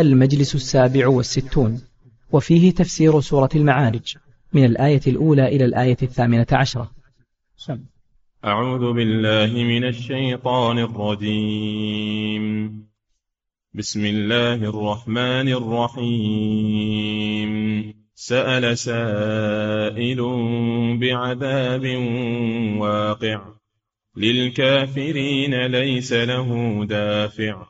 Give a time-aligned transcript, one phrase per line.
[0.00, 1.82] المجلس السابع والستون
[2.32, 4.16] وفيه تفسير سورة المعارج
[4.52, 6.90] من الآية الأولى إلى الآية الثامنة عشرة.
[7.56, 7.78] سم.
[8.44, 12.74] أعوذ بالله من الشيطان الرجيم.
[13.74, 17.50] بسم الله الرحمن الرحيم.
[18.14, 20.20] سأل سائل
[21.00, 21.84] بعذاب
[22.78, 23.42] واقع.
[24.16, 27.69] للكافرين ليس له دافع.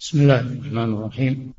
[0.00, 1.52] بسم الله الرحمن الرحيم.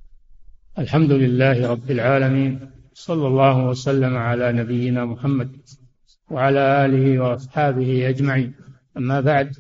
[0.80, 2.60] الحمد لله رب العالمين.
[2.94, 5.52] صلى الله وسلم على نبينا محمد
[6.30, 8.54] وعلى آله وأصحابه أجمعين.
[8.98, 9.56] أما بعد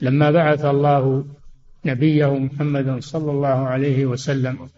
[0.00, 1.26] لما بعث الله
[1.84, 4.68] نبيه محمدا صلى الله عليه وسلم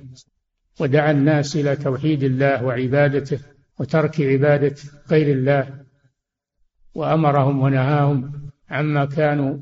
[0.80, 3.38] ودعا الناس إلى توحيد الله وعبادته
[3.78, 4.76] وترك عبادة
[5.10, 5.84] غير الله
[6.94, 8.32] وأمرهم ونهاهم
[8.70, 9.58] عما كانوا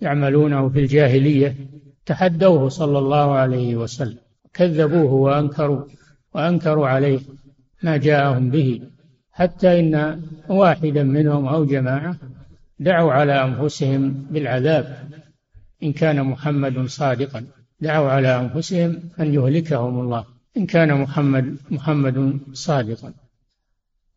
[0.00, 4.18] يعملونه في الجاهلية تحدوه صلى الله عليه وسلم.
[4.54, 5.84] كذبوه وأنكروا
[6.34, 7.20] وأنكروا عليه
[7.82, 8.82] ما جاءهم به.
[9.32, 12.16] حتى إن واحدا منهم أو جماعة
[12.78, 15.08] دعوا على أنفسهم بالعذاب
[15.82, 17.44] إن كان محمد صادقا.
[17.80, 20.24] دعوا على أنفسهم أن يهلكهم الله
[20.56, 23.12] إن كان محمد محمد صادقا.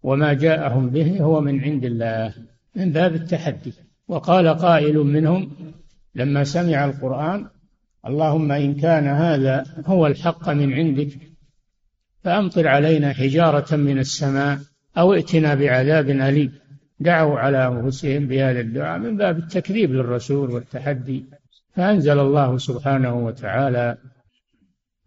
[0.03, 2.33] وما جاءهم به هو من عند الله
[2.75, 3.73] من باب التحدي.
[4.07, 5.51] وقال قائل منهم
[6.15, 7.45] لما سمع القرآن
[8.07, 11.09] اللهم إن كان هذا هو الحق من عندك
[12.23, 14.59] فأمطر علينا حجارة من السماء
[14.97, 16.53] أو ائتنا بعذاب أليم.
[16.99, 21.25] دعوا على أنفسهم بهذا الدعاء من باب التكذيب للرسول والتحدي.
[21.75, 23.97] فأنزل الله سبحانه وتعالى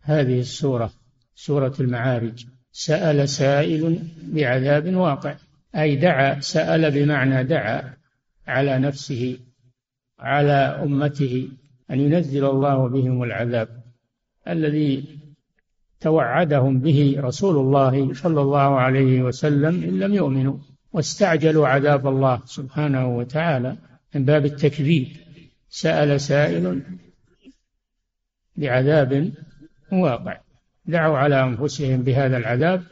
[0.03, 0.93] هذه السورة
[1.35, 2.47] سورة المعارج.
[2.73, 5.35] سأل سائل بعذاب واقع.
[5.77, 7.95] أي دعا سأل بمعنى دعا
[8.47, 9.39] على نفسه
[10.19, 11.49] على أمته.
[11.91, 13.83] أن ينزل الله بهم العذاب
[14.49, 15.19] الذي
[16.01, 20.59] توعدهم به رسول الله صلى الله عليه وسلم إن لم يؤمنوا
[20.93, 23.77] واستعجلوا عذاب الله سبحانه وتعالى
[24.15, 25.09] من باب التكذيب.
[25.69, 26.83] سأل سائل
[28.57, 29.33] بعذاب
[29.93, 30.41] واقع.
[30.87, 32.83] دعوا على أنفسهم بهذا العذاب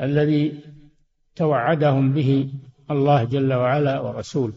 [0.00, 0.60] الذي
[1.36, 2.50] توعدهم به
[2.90, 4.54] الله جل وعلا ورسوله.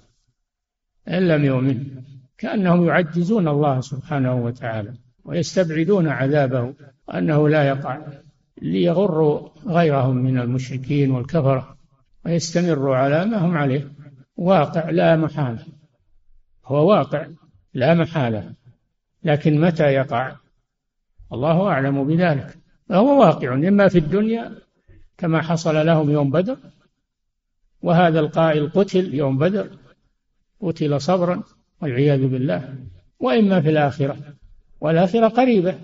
[1.07, 2.01] إن لم يؤمنوا
[2.39, 4.93] كأنهم يعجزون الله سبحانه وتعالى
[5.25, 6.73] ويستبعدون عذابه
[7.07, 7.99] وأنه لا يقع
[8.61, 11.77] ليغروا غيرهم من المشركين والكفرة
[12.25, 13.91] ويستمروا على ما هم عليه.
[14.37, 15.65] واقع لا محالة
[16.65, 17.27] هو واقع
[17.73, 18.53] لا محالة
[19.23, 20.35] لكن متى يقع؟
[21.33, 22.57] الله أعلم بذلك.
[22.89, 24.51] فهو واقع إما في الدنيا
[25.17, 26.57] كما حصل لهم يوم بدر
[27.81, 29.69] وهذا القائل قتل يوم بدر
[30.61, 31.43] قتل صبرا
[31.81, 32.75] والعياذ بالله
[33.19, 34.17] وإما في الآخرة
[34.81, 35.75] والآخرة قريبة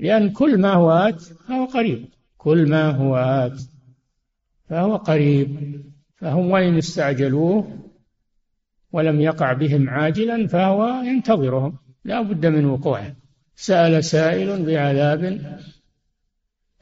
[0.00, 2.04] لأن كل ما هو آت فهو قريب.
[2.36, 3.60] كل ما هو آت
[4.68, 5.80] فهو قريب.
[6.16, 7.78] فهم وإن استعجلوه
[8.92, 11.78] ولم يقع بهم عاجلا فهو ينتظرهم.
[12.04, 13.16] لا بد من وقوعه.
[13.56, 15.40] سأل سائل بعذاب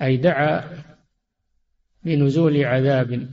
[0.02, 0.64] أي دعا
[2.04, 3.28] بنزول عذاب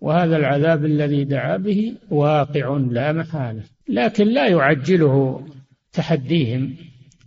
[0.00, 3.73] وهذا العذاب الذي دعا به واقع لا محالة.
[3.88, 5.46] لكن لا يعجله
[5.92, 6.76] تحديهم.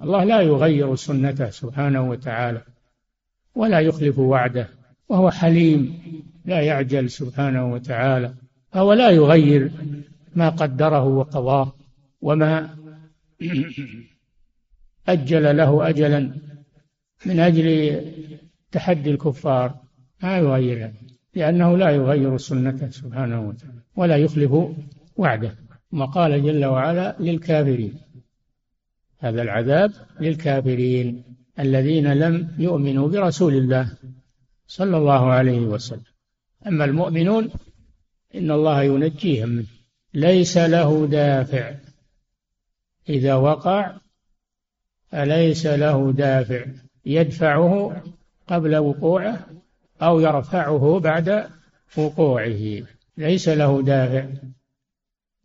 [0.02, 2.62] الله لا يغير سنته سبحانه وتعالى
[3.56, 4.70] ولا يخلف وعده
[5.10, 6.00] وهو حليم
[6.46, 8.34] لا يعجل سبحانه وتعالى
[8.72, 9.72] فهو لا يغير
[10.36, 11.74] ما قدره وقضاه
[12.22, 12.70] وما
[15.08, 16.32] أجل له أجلا
[17.26, 18.02] من أجل
[18.72, 19.76] تحدي الكفار.
[20.24, 20.94] ما يغيرها
[21.36, 24.52] لأنه لا يغير سنته سبحانه وتعالى ولا يخلف
[25.16, 25.67] وعده.
[25.94, 28.00] وقال جل وعلا للكافرين.
[29.20, 31.24] هذا العذاب للكافرين
[31.60, 33.98] الذين لم يؤمنوا برسول الله
[34.68, 36.04] صلى الله عليه وسلم.
[36.68, 37.50] أما المؤمنون
[38.36, 39.50] إن الله ينجيهم.
[39.50, 39.66] منه
[40.14, 41.76] ليس له دافع.
[43.10, 43.98] إذا وقع
[45.12, 46.66] فليس له دافع؟
[47.06, 48.02] يدفعه
[48.48, 49.48] قبل وقوعه
[50.02, 51.50] أو يرفعه بعد
[51.98, 52.84] وقوعه.
[53.18, 54.28] ليس له دافع.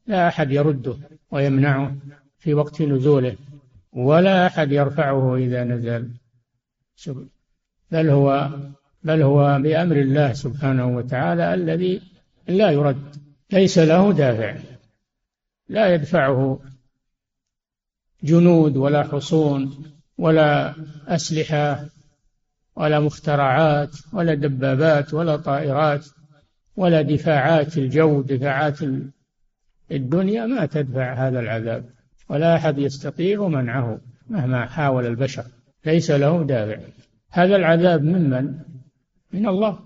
[0.06, 0.96] لا أحد يرده
[1.30, 1.96] ويمنعه
[2.38, 3.36] في وقت نزوله
[3.92, 6.10] ولا أحد يرفعه إذا نزل.
[7.90, 8.50] بل هو
[9.02, 12.02] بل هو بأمر الله سبحانه وتعالى الذي
[12.48, 13.16] لا يرد
[13.52, 14.56] ليس له دافع.
[15.68, 16.60] لا يدفعه
[18.22, 19.84] جنود ولا حصون
[20.18, 20.74] ولا
[21.08, 21.84] أسلحة
[22.76, 26.06] ولا مخترعات ولا دبابات ولا طائرات
[26.76, 28.78] ولا دفاعات الجو دفاعات
[29.92, 31.84] الدنيا ما تدفع هذا العذاب
[32.28, 35.44] ولا أحد يستطيع منعه مهما حاول البشر
[35.86, 36.80] ليس له دافع.
[37.30, 38.54] هذا العذاب ممن
[39.32, 39.78] من الله.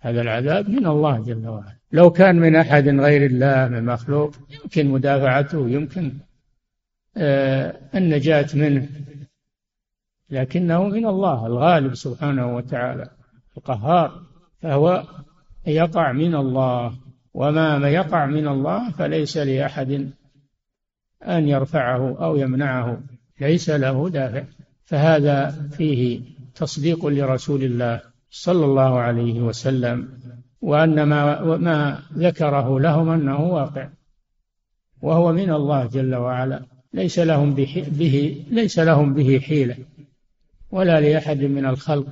[0.00, 1.76] هذا العذاب من الله جل وعلا.
[1.92, 6.12] لو كان من أحد غير الله من مخلوق يمكن مدافعته يمكن
[7.16, 8.88] آه النجاة منه
[10.30, 13.10] لكنه من الله الغالب سبحانه وتعالى
[13.56, 14.22] القهار
[14.62, 15.04] فهو
[15.66, 17.03] يقع من الله.
[17.34, 20.10] وما يقع من الله فليس لأحد
[21.22, 23.00] أن يرفعه أو يمنعه
[23.40, 24.44] ليس له دافع.
[24.84, 26.20] فهذا فيه
[26.54, 28.00] تصديق لرسول الله
[28.30, 30.08] صلى الله عليه وسلم
[30.60, 33.88] وأن ما, ما ذكره لهم أنه واقع
[35.02, 36.62] وهو من الله جل وعلا.
[36.92, 39.76] ليس لهم به ليس لهم به حيلة
[40.70, 42.06] ولا لأحد من الخلق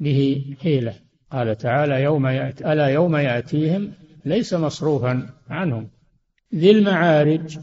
[0.00, 0.94] به حيلة.
[1.32, 3.92] قال تعالى يوم يأتي ألا يوم يأتيهم
[4.24, 5.90] ليس مصروفا عنهم.
[6.54, 7.58] ذي المعارج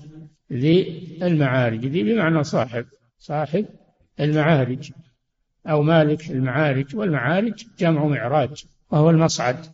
[0.54, 2.86] ذي المعارج ذي بمعنى صاحب
[3.19, 3.65] صاحب
[4.19, 4.92] المعارج
[5.68, 9.65] أو مالك المعارج والمعارج جمع معراج وهو المصعد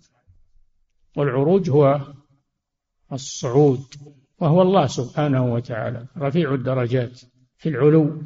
[1.17, 2.01] والعروج هو
[3.11, 3.85] الصعود
[4.39, 7.21] وهو الله سبحانه وتعالى رفيع الدرجات
[7.57, 8.21] في العلو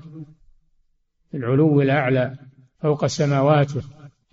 [1.31, 2.37] في العلو الأعلى
[2.79, 3.81] فوق سماواته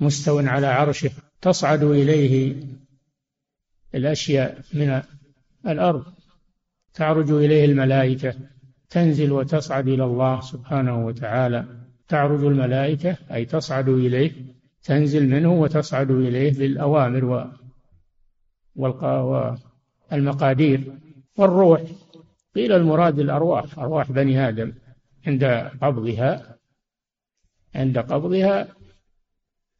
[0.00, 1.10] مستو على عرشه
[1.40, 2.56] تصعد إليه
[3.94, 5.02] الأشياء من
[5.66, 6.04] الأرض.
[6.94, 8.34] تعرج إليه الملائكة
[8.90, 11.64] تنزل وتصعد إلى الله سبحانه وتعالى.
[12.08, 14.32] تعرج الملائكة أي تصعد إليه
[14.82, 17.50] تنزل منه وتصعد إليه بالأوامر
[20.12, 20.98] والمقادير
[21.36, 21.82] والروح.
[22.54, 24.72] قيل المراد الأرواح أرواح بني آدم.
[25.26, 25.44] عند
[25.82, 26.58] قبضها
[27.74, 28.68] عند قبضها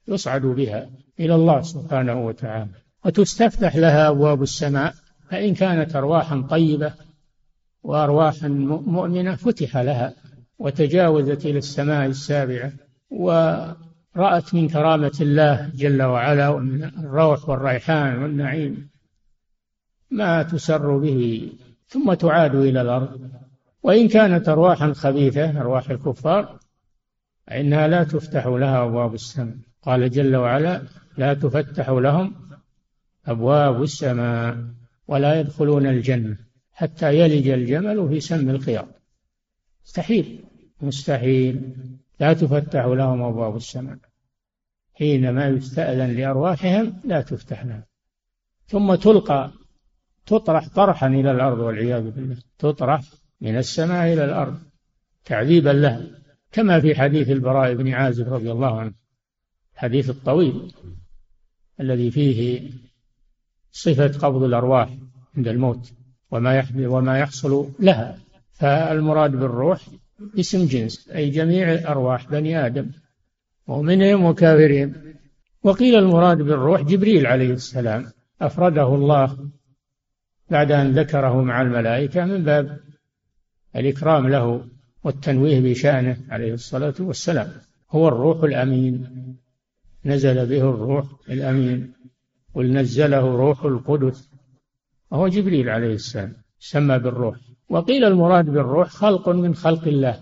[0.09, 0.91] يصعد بها
[1.21, 2.84] إلى الله سبحانه وتعالى.
[3.05, 4.95] وتستفتح لها أبواب السماء
[5.31, 6.95] فإن كانت أرواحا طيبة
[7.83, 8.49] وأرواحا
[8.87, 10.15] مؤمنة فتح لها
[10.59, 12.73] وتجاوزت إلى السماء السابعة
[13.11, 18.89] ورأت من كرامة الله جل وعلا ومن الروح والريحان والنعيم
[20.11, 21.53] ما تسر به
[21.89, 23.31] ثم تعاد إلى الأرض.
[23.83, 26.59] وإن كانت أرواحا خبيثة أرواح الكفار
[27.47, 29.57] فإنها لا تفتح لها أبواب السماء.
[29.83, 30.83] قال جل وعلا
[31.19, 32.44] لا تفتح لهم
[33.27, 34.65] أبواب السماء
[35.09, 36.37] ولا يدخلون الجنة
[36.73, 38.89] حتى يلج الجمل في سم الخياط.
[39.85, 40.45] مستحيل
[40.81, 41.77] مستحيل.
[42.21, 43.99] لا تفتح لهم أبواب السماء.
[44.95, 47.83] حينما يستأذن لأرواحهم لا تفتح لهم.
[48.67, 49.51] ثم تلقى
[50.27, 52.37] تطرح طرحا إلى الأرض والعياذ بالله.
[52.59, 53.01] تطرح
[53.41, 54.59] من السماء إلى الأرض
[55.25, 56.07] تعذيبا لها
[56.53, 58.95] كما في حديث البراء بن عازب رضي الله عنه
[59.75, 60.73] الحديث الطويل
[61.81, 62.71] الذي فيه
[63.75, 64.89] صفة قبض الأرواح
[65.37, 65.93] عند الموت
[66.31, 68.19] وما وما يحصل لها.
[68.53, 69.81] فالمراد بالروح
[70.39, 72.91] اسم جنس أي جميع أرواح بني آدم
[73.69, 74.95] مؤمنهم وكافرهم
[75.63, 78.07] وقيل المراد بالروح جبريل عليه السلام
[78.43, 79.39] أفرده الله
[80.51, 82.81] بعد أن ذكره مع الملائكة من باب
[83.77, 84.65] الإكرام له
[85.05, 87.49] والتنويه بشأنه عليه الصلاة والسلام.
[87.91, 89.09] هو الروح الأمين
[90.05, 91.94] نزل به الروح الأمين.
[92.55, 94.31] قل نزله روح القدس.
[95.11, 97.37] وهو جبريل عليه السلام سمى بالروح.
[97.69, 100.21] وقيل المراد بالروح خلق من خلق الله.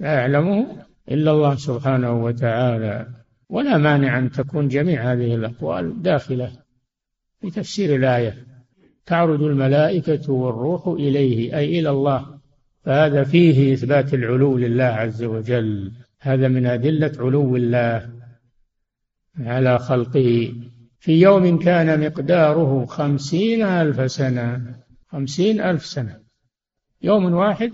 [0.00, 0.66] لا يعلمه
[1.10, 3.06] إلا الله سبحانه وتعالى.
[3.48, 6.52] ولا مانع أن تكون جميع هذه الأقوال داخلة
[7.40, 8.46] في تفسير الآية.
[9.06, 12.38] تعرج الملائكة والروح إليه أي إلى الله.
[12.84, 15.92] فهذا فيه إثبات العلو لله عز وجل.
[16.20, 18.10] هذا من أدلة علو الله
[19.38, 20.52] على خلقه.
[21.06, 24.74] في يوم كان مقداره خمسين ألف سنة
[25.08, 26.20] خمسين ألف سنة.
[27.02, 27.72] يوم واحد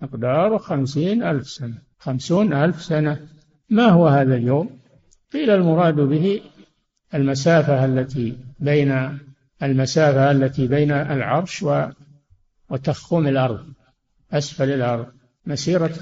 [0.00, 3.28] مقداره خمسين ألف سنة خمسون ألف سنة.
[3.70, 4.78] ما هو هذا اليوم؟
[5.32, 6.40] قيل المراد به
[7.14, 9.18] المسافة التي بين
[9.62, 11.64] المسافة التي بين العرش
[12.70, 13.66] وتخوم الأرض
[14.32, 15.06] أسفل الأرض
[15.46, 15.94] مسيرة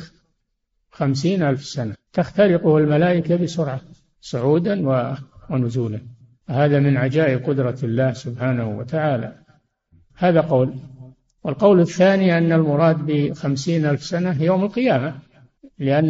[0.91, 1.95] خمسين ألف سنة.
[2.13, 3.81] تخترقه الملائكة بسرعة
[4.21, 5.07] صعودا
[5.51, 6.01] ونزولا.
[6.49, 9.39] هذا من عجائب قدرة الله سبحانه وتعالى.
[10.17, 10.75] هذا قول.
[11.45, 15.19] والقول الثاني أن المراد بخمسين ألف سنة يوم القيامة
[15.79, 16.09] لأن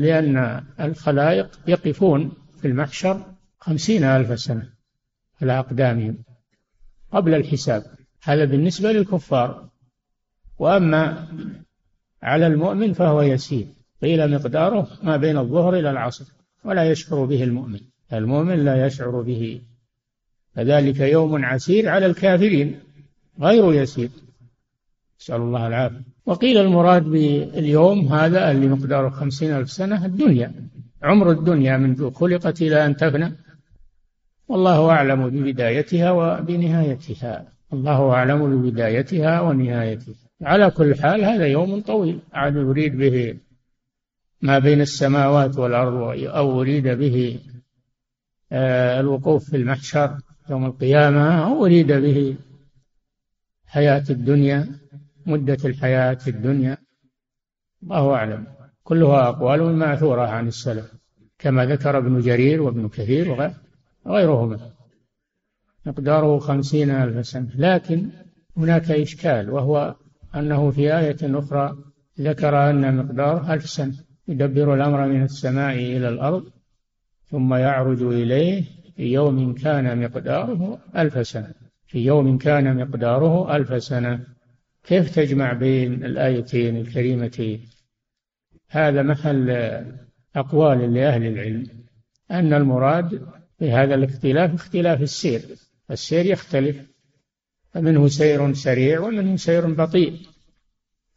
[0.00, 3.22] لأن الخلائق يقفون في المحشر
[3.58, 4.68] خمسين ألف سنة
[5.42, 6.18] على أقدامهم
[7.12, 7.82] قبل الحساب.
[8.22, 9.68] هذا بالنسبة للكفار.
[10.58, 11.28] وأما
[12.22, 13.66] على المؤمن فهو يسير
[14.02, 16.24] قيل مقداره ما بين الظهر إلى العصر
[16.64, 17.80] ولا يشعر به المؤمن.
[18.12, 19.60] المؤمن لا يشعر به.
[20.54, 22.78] فذلك يوم عسير على الكافرين
[23.40, 24.10] غير يسير.
[25.20, 26.00] نسأل الله العافية.
[26.26, 30.52] وقيل المراد باليوم هذا اللي مقداره خمسين ألف سنة الدنيا.
[31.02, 33.32] عمر الدنيا منذ خلقت إلى أن تفنى.
[34.48, 37.52] والله أعلم ببدايتها وبنهايتها.
[37.72, 40.14] الله أعلم ببدايتها ونهايتها.
[40.42, 42.18] على كل حال هذا يوم طويل.
[42.32, 43.36] عاد يريد به
[44.42, 45.94] ما بين السماوات والأرض
[46.24, 47.38] أو أريد به
[48.52, 50.18] الوقوف في المحشر
[50.50, 52.36] يوم القيامة أو أريد به
[53.66, 54.68] حياة الدنيا
[55.26, 56.78] مدة الحياة في الدنيا.
[57.82, 58.46] الله أعلم.
[58.82, 60.92] كلها أقوال معثورة عن السلف
[61.38, 63.50] كما ذكر ابن جرير وابن كثير
[64.04, 64.58] وغيرهما
[65.86, 67.50] مقداره خمسين ألف سنة.
[67.56, 68.10] لكن
[68.56, 69.94] هناك إشكال وهو
[70.34, 71.76] أنه في آية أخرى
[72.20, 73.94] ذكر أن مقداره ألف سنة.
[74.28, 76.55] يدبر الأمر من السماء إلى الأرض.
[77.30, 78.64] ثم يعرج إليه
[78.96, 81.54] في يوم كان مقداره ألف سنة.
[81.86, 84.26] في يوم كان مقداره ألف سنة.
[84.84, 87.68] كيف تجمع بين الآيتين الكريمتين
[88.68, 89.50] هذا محل
[90.36, 91.66] أقوال لأهل العلم.
[92.30, 93.26] أن المراد
[93.60, 95.40] بهذا الاختلاف اختلاف السير.
[95.90, 96.76] السير يختلف.
[97.74, 100.20] فمنه سير سريع ومنه سير بطيء.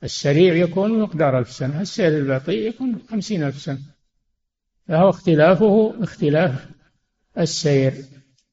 [0.04, 1.82] السريع يكون مقدار ألف سنة.
[1.82, 3.80] السير البطيء يكون خمسين ألف سنة.
[4.90, 6.70] فهو اختلافه اختلاف
[7.38, 7.94] السير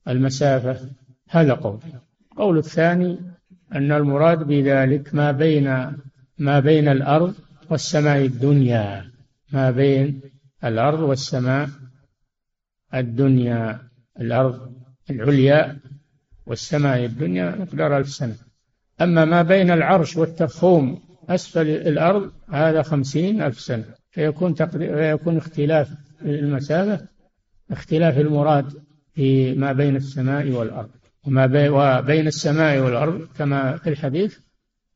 [0.09, 0.91] المسافة.
[1.29, 1.81] هذا قول.
[2.33, 3.19] القول الثاني
[3.75, 5.93] أن المراد بذلك ما بين
[6.39, 7.35] ما بين الأرض
[7.71, 9.11] والسماء الدنيا.
[9.53, 10.21] ما بين
[10.65, 11.69] الأرض والسماء
[12.95, 13.81] الدنيا.
[14.21, 14.73] الأرض
[15.11, 15.77] العليا
[16.47, 18.37] والسماء الدنيا مقدار ألف سنة.
[19.01, 23.85] أما ما بين العرش والتخوم أسفل الأرض هذا خمسين ألف سنة.
[24.11, 27.07] فيكون فيكون اختلاف المسافة
[27.71, 28.73] اختلاف المراد
[29.15, 30.91] في ما بين السماء والأرض.
[31.27, 34.39] وما بي وبين السماء والأرض كما في الحديث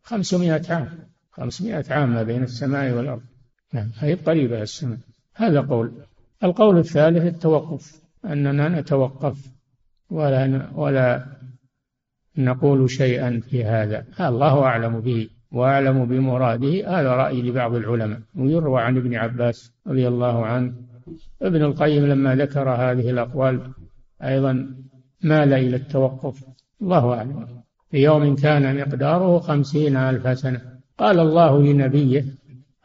[0.02, 0.88] خمسمائة عام.
[1.30, 3.22] خمسمائة عام ما بين السماء والأرض.
[3.72, 4.98] نعم هي قريبة السماء.
[5.34, 5.92] هذا قول.
[6.44, 9.48] القول الثالث التوقف أننا نتوقف
[10.10, 11.26] ولا ولا
[12.38, 14.04] نقول شيئا في هذا.
[14.20, 17.00] الله أعلم به وأعلم بمراده.
[17.00, 18.20] هذا رأي لبعض العلماء.
[18.34, 20.72] ويروى عن ابن عباس رضي الله عنه
[21.42, 23.72] ابن القيم لما ذكر هذه الأقوال
[24.22, 24.74] أيضا
[25.22, 26.44] مال إلى التوقف؟
[26.82, 27.62] الله أعلم.
[27.90, 30.80] في يوم كان مقداره خمسين ألف سنة.
[30.98, 32.24] قال الله لنبيه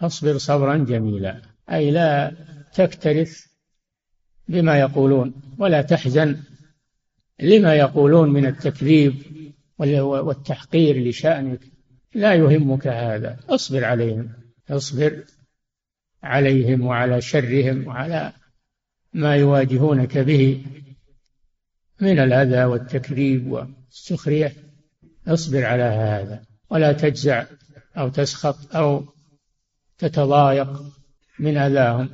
[0.01, 1.41] أصبر صبرا جميلا.
[1.71, 2.31] أي لا
[2.73, 3.45] تكترث
[4.47, 6.37] بما يقولون ولا تحزن
[7.41, 9.13] لما يقولون من التكذيب
[9.79, 11.59] والتحقير لشأنك.
[12.15, 13.37] لا يهمك هذا.
[13.49, 14.29] أصبر عليهم.
[14.69, 15.23] أصبر.
[16.25, 18.33] عليهم وعلى شرهم وعلى
[19.13, 20.65] ما يواجهونك به
[22.01, 24.53] من الأذى والتكذيب والسخرية.
[25.27, 27.45] اصبر على هذا ولا تجزع
[27.97, 29.05] أو تسخط أو
[29.97, 30.83] تتضايق
[31.39, 32.09] من أذاهم.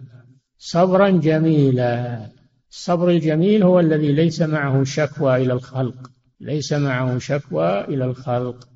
[0.57, 2.27] صبرا جميلا.
[2.71, 8.69] الصبر الجميل هو الذي ليس معه شكوى إلى الخلق ليس معه شكوى إلى الخلق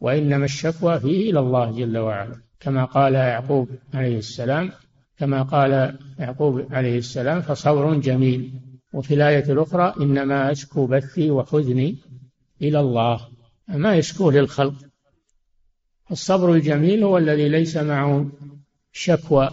[0.00, 2.42] وإنما الشكوى فيه إلى الله جل وعلا.
[2.62, 4.70] كما قال يعقوب عليه السلام
[5.18, 8.50] كما قال يعقوب عليه السلام فصبر جميل.
[8.92, 11.96] وفي الآية الأخرى إنما أشكو بثي وحزني
[12.62, 13.28] إلى الله.
[13.68, 14.74] ما يشكو للخلق.
[16.10, 18.30] الصبر الجميل هو الذي ليس معه
[18.92, 19.50] شكوى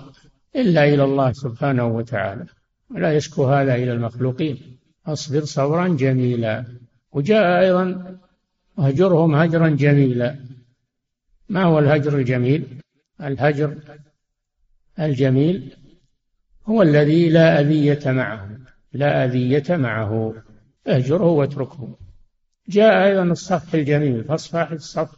[0.56, 2.46] إلا إلى الله سبحانه وتعالى.
[2.92, 4.78] ولا يشكو هذا إلى المخلوقين.
[5.08, 6.66] أصبر صبرا جميلا.
[7.12, 8.18] وجاء أيضا
[8.78, 10.36] واهجرهم هجرا جميلا.
[11.50, 12.79] ما هو الهجر الجميل؟
[13.24, 13.78] الهجر
[15.00, 15.76] الجميل
[16.66, 18.50] هو الذي لا أذية معه
[18.94, 20.34] لا أذية معه.
[20.88, 21.98] اهجره واتركه.
[22.70, 25.18] جاء أيضا الصفح الجميل فاصفح الصفح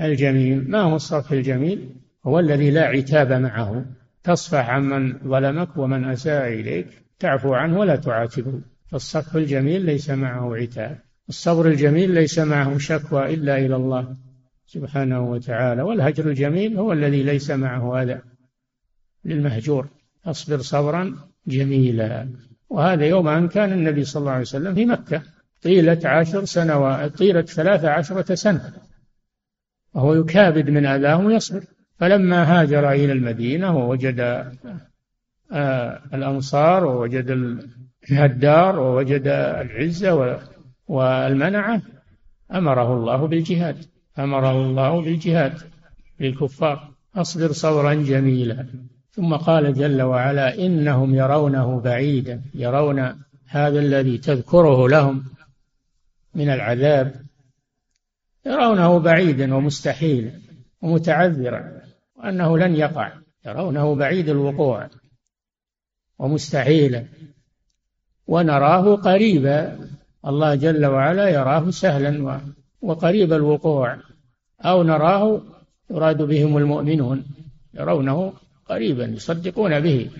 [0.00, 0.70] الجميل.
[0.70, 1.96] ما هو الصفح الجميل؟
[2.26, 3.84] هو الذي لا عتاب معه.
[4.22, 6.86] تصفح عمن ظلمك ومن أساء إليك
[7.18, 8.60] تعفو عنه ولا تعاتبه.
[8.86, 10.98] فالصفح الجميل ليس معه عتاب.
[11.28, 14.16] الصبر الجميل ليس معه شكوى إلا إلى الله.
[14.68, 15.82] سبحانه وتعالى.
[15.82, 18.22] والهجر الجميل هو الذي ليس معه هذا
[19.24, 19.88] للمهجور.
[20.26, 22.28] أصبر صبرا جميلا.
[22.68, 25.22] وهذا يوم أن كان النبي صلى الله عليه وسلم في مكة.
[25.62, 28.72] طيلة عشر سنوات طيلة ثلاث عشرة سنة.
[29.94, 31.64] وهو يكابد من أذاهم ويصبر.
[31.98, 34.20] فلما هاجر إلى المدينة ووجد
[35.52, 37.58] آه الأنصار ووجد
[38.10, 40.40] الدار ووجد العزة
[40.88, 41.82] والمنعة
[42.54, 43.84] أمره الله بالجهاد.
[44.18, 45.58] أمره الله بالجهاد
[46.20, 48.66] للكفار أصبر صبرا جميلا.
[49.10, 52.42] ثم قال جل وعلا إنهم يرونه بعيدا.
[52.54, 55.24] يرون هذا الذي تذكره لهم
[56.34, 57.14] من العذاب.
[58.46, 60.32] يرونه بعيدا ومستحيلا
[60.82, 61.82] ومتعذرا
[62.16, 63.12] وأنه لن يقع.
[63.46, 64.88] يرونه بعيد الوقوع
[66.18, 67.04] ومستحيلا.
[68.26, 69.78] ونراه قريبا.
[70.26, 72.40] الله جل وعلا يراه سهلا
[72.80, 74.07] وقريب الوقوع.
[74.60, 75.42] أو نراه
[75.90, 77.24] يراد بهم المؤمنون
[77.74, 78.32] يرونه
[78.66, 80.10] قريبا يصدقون به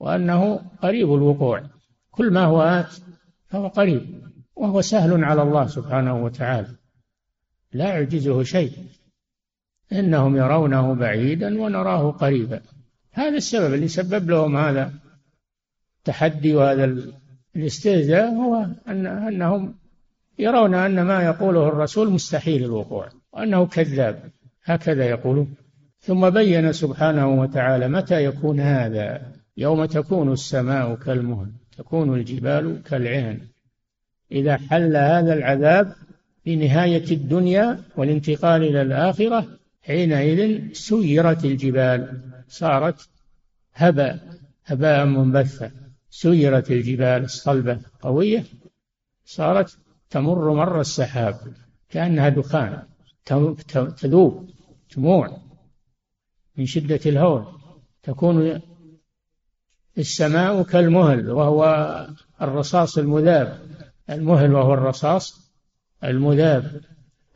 [0.00, 1.62] وأنه قريب الوقوع.
[2.10, 3.00] كل ما هو آت
[3.48, 4.22] فهو قريب
[4.56, 6.68] وهو سهل على الله سبحانه وتعالى.
[7.72, 8.72] لا يعجزه شيء.
[9.92, 12.60] إنهم يرونه بعيدا ونراه قريبا.
[13.12, 14.92] هذا السبب اللي سبب لهم هذا
[15.98, 16.96] التحدي وهذا
[17.56, 19.74] الاستهزاء هو أن أنهم
[20.38, 23.08] يرون أن ما يقوله الرسول مستحيل الوقوع.
[23.36, 24.30] وأنه كذاب
[24.64, 25.54] هكذا يقولون
[26.00, 33.40] ثم بين سبحانه وتعالى متى يكون هذا؟ يوم تكون السماء كالمهل تكون الجبال كالعهن.
[34.32, 35.92] إذا حل هذا العذاب
[36.44, 39.46] في نهاية الدنيا والانتقال إلى الآخرة
[39.82, 43.08] حينئذ سيرت الجبال صارت
[43.74, 44.18] هباء
[44.66, 45.70] هباء منبثا.
[46.10, 48.44] سيرت الجبال الصلبة قوية
[49.24, 49.78] صارت
[50.10, 51.34] تمر مر السحاب
[51.90, 52.82] كأنها دخان.
[53.26, 54.50] تذوب
[54.90, 55.38] تموع
[56.56, 57.46] من شدة الهول.
[58.02, 58.60] تكون
[59.98, 61.62] السماء كالمهل وهو
[62.42, 63.60] الرصاص المذاب.
[64.10, 65.52] المهل وهو الرصاص
[66.04, 66.80] المذاب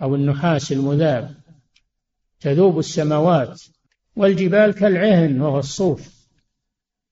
[0.02, 1.34] أو النحاس المذاب.
[2.40, 3.62] تذوب السماوات
[4.16, 6.28] والجبال كالعهن وهو الصوف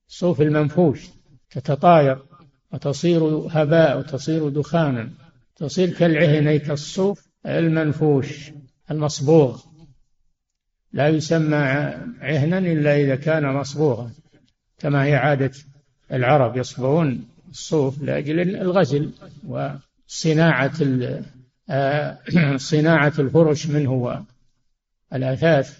[0.08, 1.06] الصوف المنفوش.
[1.50, 2.18] تتطاير
[2.72, 5.10] وتصير هباء وتصير دخانا
[5.56, 8.50] تصير كالعهن أي كالصوف المنفوش.
[8.90, 9.62] المصبوغ.
[10.92, 11.56] لا يسمى
[12.20, 14.10] عهنا إلا إذا كان مصبوغا
[14.78, 15.52] كما هي عادة
[16.12, 19.12] العرب يصبغون الصوف لأجل الغزل
[19.46, 20.72] وصناعة
[21.70, 22.18] آه،
[22.56, 24.24] صناعة الفرش منه
[25.12, 25.78] والأثاث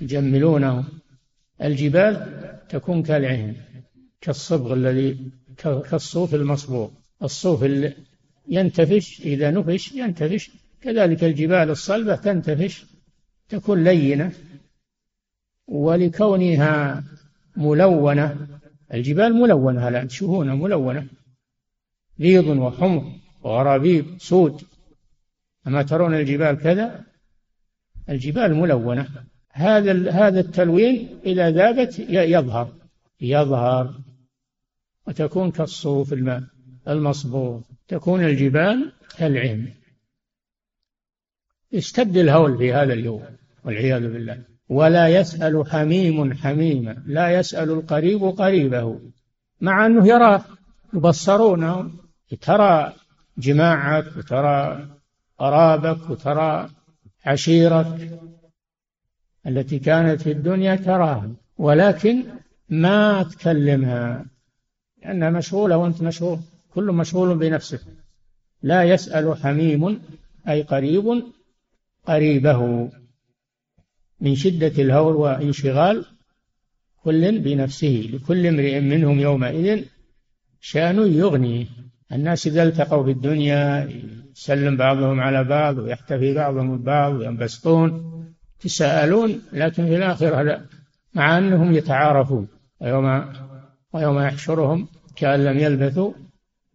[0.00, 0.84] يجملونه.
[1.62, 3.56] الجبال تكون كالعهن
[4.20, 5.30] كالصبغ الذي
[5.90, 6.90] كالصوف المصبوغ.
[7.22, 7.66] الصوف
[8.48, 10.50] ينتفش إذا نفش ينتفش
[10.86, 12.86] كذلك الجبال الصلبة تنتفش
[13.48, 14.32] تكون لينة
[15.66, 17.04] ولكونها
[17.56, 18.48] ملونة.
[18.94, 21.06] الجبال ملونة الآن تشوفونها ملونة.
[22.18, 24.62] بيض وحمر وغرابيب سود.
[25.66, 27.04] أما ترون الجبال كذا
[28.08, 29.08] الجبال ملونة.
[29.50, 32.72] هذا هذا التلوين إذا ذابت يظهر.
[33.20, 33.94] يظهر.
[35.06, 36.42] وتكون كالصوف الماء
[36.88, 37.60] المصبوغ.
[37.88, 39.85] تكون الجبال كالعين
[41.74, 43.22] اشتد الهول في هذا اليوم
[43.64, 44.42] والعياذ بالله.
[44.68, 49.00] ولا يسأل حميم حميما لا يسأل القريب قريبه.
[49.60, 50.44] مع أنه يراه
[50.94, 51.90] يبصرونه
[52.40, 52.92] ترى
[53.38, 54.88] جماعك وترى
[55.38, 56.68] قرابك وترى
[57.26, 58.20] عشيرك
[59.46, 61.30] التي كانت في الدنيا تراها.
[61.58, 62.24] ولكن
[62.68, 64.26] ما تكلمها
[65.02, 66.38] لأنها مشغولة وأنت مشغول
[66.74, 67.80] كل مشغول بنفسه
[68.62, 70.02] لا يسأل حميم
[70.48, 71.22] أي قريب
[72.06, 72.90] قريبه
[74.20, 76.04] من شدة الهول وانشغال
[77.02, 79.84] كل بنفسه لكل امرئ منهم يومئذ
[80.60, 81.66] شأن يغنيه
[82.12, 83.88] الناس إذا التقوا في الدنيا
[84.36, 88.16] يسلم بعضهم على بعض ويحتفي بعضهم ببعض وينبسطون
[88.58, 90.60] يتساءلون لكن في الآخرة لا
[91.14, 92.48] مع أنهم يتعارفون.
[92.80, 93.24] ويوم
[93.92, 96.12] ويوم يحشرهم كأن لم يلبثوا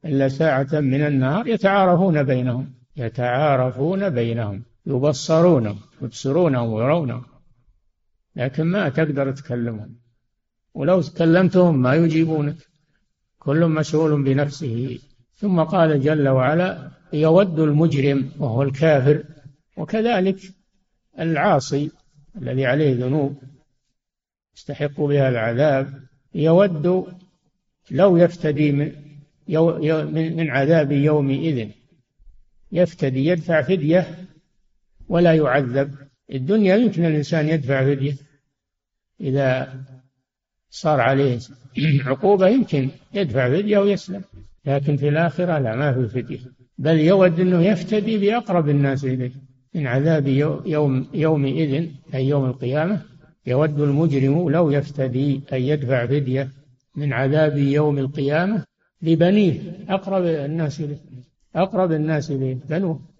[0.05, 4.63] إلا ساعة من النهار يتعارفون بينهم يتعارفون بينهم.
[4.85, 7.25] يبصرونهم يبصرونهم ويرونهم.
[8.35, 9.95] لكن ما تقدر تكلمهم.
[10.73, 12.55] ولو كلمتهم ما يجيبونك.
[13.39, 14.99] كل مسؤول بنفسه.
[15.35, 19.23] ثم قال جل وعلا يود المجرم وهو الكافر.
[19.77, 20.39] وكذلك
[21.19, 21.91] العاصي
[22.37, 23.43] الذي عليه ذنوب
[24.55, 26.03] يستحق بها العذاب.
[26.35, 27.07] يود
[27.91, 28.91] لو يفتدي من
[30.37, 31.69] من عذاب يومئذ.
[32.71, 34.27] يفتدي يدفع فدية
[35.11, 35.91] ولا يعذب.
[36.33, 38.15] الدنيا يمكن الإنسان يدفع فدية.
[39.21, 39.73] إذا
[40.69, 41.39] صار عليه
[42.05, 44.21] عقوبة يمكن يدفع فدية ويسلم.
[44.65, 46.39] لكن في الآخرة لا ما في فدية.
[46.77, 49.31] بل يود أنه يفتدي بأقرب الناس إليه.
[49.73, 50.27] من عذاب
[50.65, 53.01] يوم يومئذ أي يوم القيامة
[53.47, 56.49] يود المجرم لو يفتدي أن يدفع فدية
[56.95, 58.63] من عذاب يوم القيامة
[59.01, 59.59] لبنيه.
[59.89, 60.97] أقرب الناس إليه.
[61.55, 62.57] أقرب الناس إليه.
[62.69, 63.10] بنوه.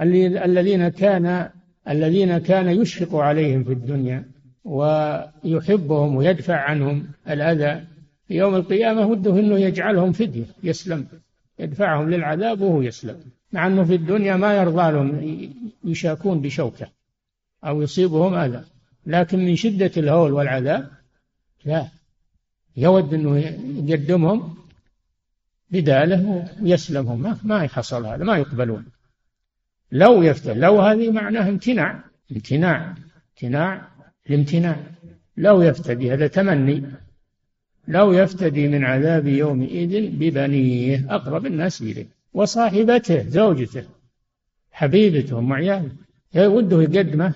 [0.00, 1.50] الذين كان
[1.88, 4.24] الذين كان يشفق عليهم في الدنيا
[4.64, 7.84] ويحبهم ويدفع عنهم الأذى
[8.28, 11.06] في يوم القيامة وده أنه يجعلهم فدية يسلم.
[11.58, 13.16] يدفعهم للعذاب وهو يسلم.
[13.52, 15.20] مع أنه في الدنيا ما يرضى لهم
[15.84, 16.88] يشاكون بشوكة
[17.64, 18.64] أو يصيبهم أذى.
[19.06, 20.90] لكن من شدة الهول والعذاب
[21.64, 21.88] لا.
[22.76, 23.38] يود أنه
[23.86, 24.54] يقدمهم
[25.70, 27.22] بداله ويسلمهم.
[27.22, 28.84] ما, ما يحصل هذا ما يقبلون.
[29.92, 32.94] لو يفتل لو هذه معناه امتناع امتناع
[33.42, 33.88] امتناع
[34.30, 34.76] الامتناع.
[35.36, 36.82] لو يفتدي هذا تمني.
[37.88, 43.82] لو يفتدي من عذاب يومئذ ببنيه أقرب الناس إليه وصاحبته زوجته
[44.72, 45.90] حبيبته أم عياله
[46.36, 47.34] وده يقدمه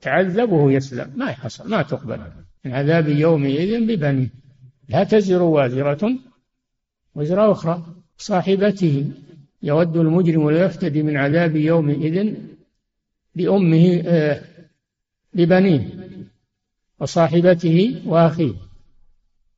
[0.00, 1.12] تعذب وهو يسلم.
[1.16, 2.20] ما يحصل ما تقبل.
[2.64, 4.28] من عذاب يومئذ ببنيه.
[4.88, 6.12] لا تزر وازرة
[7.14, 7.86] وزر أخرى
[8.18, 9.10] صاحبته.
[9.62, 12.34] يود المجرم ليفتدي من عذاب يومئذ
[13.34, 14.42] بأمه آه
[15.34, 15.88] ببنيه
[17.00, 18.54] وصاحبته وأخيه.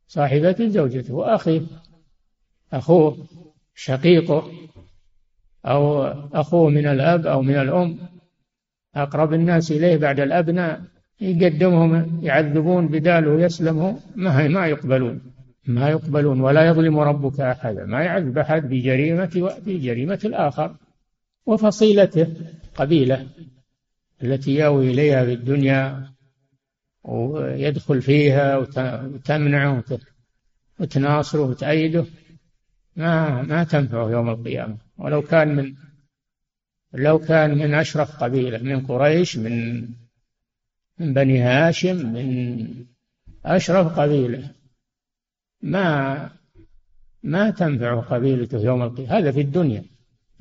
[0.07, 1.63] صاحبته زوجته وأخيه.
[2.73, 3.27] أخوه
[3.75, 4.51] شقيقه
[5.67, 6.03] أو
[6.35, 7.99] أخوه من الأب أو من الأم.
[8.95, 10.83] أقرب الناس إليه بعد الأبناء.
[11.21, 15.32] يقدمهم يعذبون بداله يسلمه ما ما يقبلون.
[15.67, 20.77] ما يقبلون ولا يظلم ربك أحدا ما يعذب أحد بجريمة بجريمة الآخر
[21.47, 22.27] وفصيلته
[22.75, 23.27] قبيلة
[24.23, 26.13] التي يأوي إليها في الدنيا
[27.05, 29.85] ويدخل فيها وتمنعه
[30.81, 32.05] وتناصره وتأيده.
[32.97, 34.79] ما ما تنفعه يوم القيامة.
[34.99, 35.75] ولو كان من
[36.93, 39.89] لو كان من أشرف قبيلة من قريش من
[40.99, 42.67] من بني هاشم من
[43.45, 44.51] أشرف قبيلة.
[45.63, 46.29] ما
[47.23, 49.19] ما تنفع قبيلته يوم القيامة.
[49.19, 49.85] هذا في الدنيا.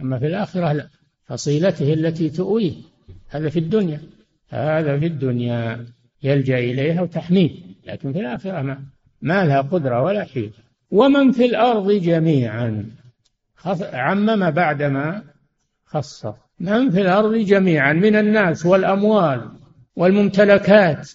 [0.02, 0.88] أما في الآخرة لا.
[1.26, 2.74] فصيلته التي تؤويه
[3.30, 4.02] هذا في الدنيا.
[4.50, 5.86] هذا في الدنيا.
[6.24, 7.50] يلجأ إليها وتحميه.
[7.86, 8.80] لكن في الآخرة ما
[9.22, 10.54] ما لها قدرة ولا حيل
[10.92, 12.86] ومن في الأرض جميعا.
[13.94, 15.24] عمم بعدما
[15.86, 16.26] خص
[16.60, 17.94] من في الأرض جميعا.
[17.94, 19.52] من الناس والأموال
[19.96, 21.12] والممتلكات.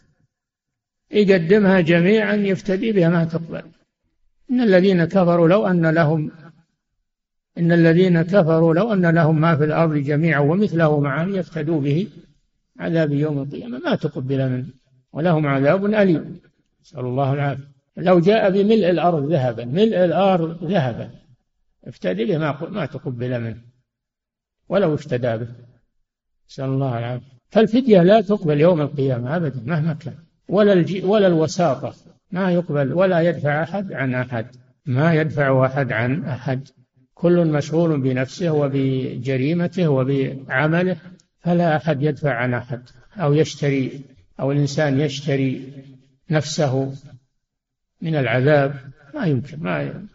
[1.11, 3.63] يقدمها جميعا يفتدي بها ما تقبل.
[4.51, 6.31] إن الذين كفروا لو أن لهم
[7.59, 12.09] إن الذين كفروا لو أن لهم ما في الأرض جميعا ومثله معه يفتدوا به
[12.79, 13.79] عذاب يوم القيامة.
[13.79, 14.67] ما تقبل منه
[15.13, 16.41] ولهم عذاب أليم.
[16.83, 17.65] نسأل الله العافية.
[17.97, 21.11] لو جاء بملء الأرض ذهبا ملء الأرض ذهبا
[21.87, 23.63] افتدي به ما ما تقبل منه
[24.69, 25.49] ولو افتدى به.
[26.49, 27.37] نسأل الله العافية.
[27.51, 30.19] فالفدية لا تقبل يوم القيامة أبدا مهما كان.
[30.49, 31.95] ولا ولا الوساطة.
[32.31, 34.47] ما يقبل ولا يدفع أحد عن أحد.
[34.87, 36.69] ما يدفع أحد عن أحد.
[37.15, 40.97] كل مشغول بنفسه وبجريمته وبعمله
[41.41, 42.83] فلا أحد يدفع عن أحد.
[43.17, 44.01] أو يشتري
[44.41, 45.73] أو الإنسان يشتري
[46.31, 46.95] نفسه
[48.01, 48.75] من العذاب
[49.15, 50.07] ما يمكن ما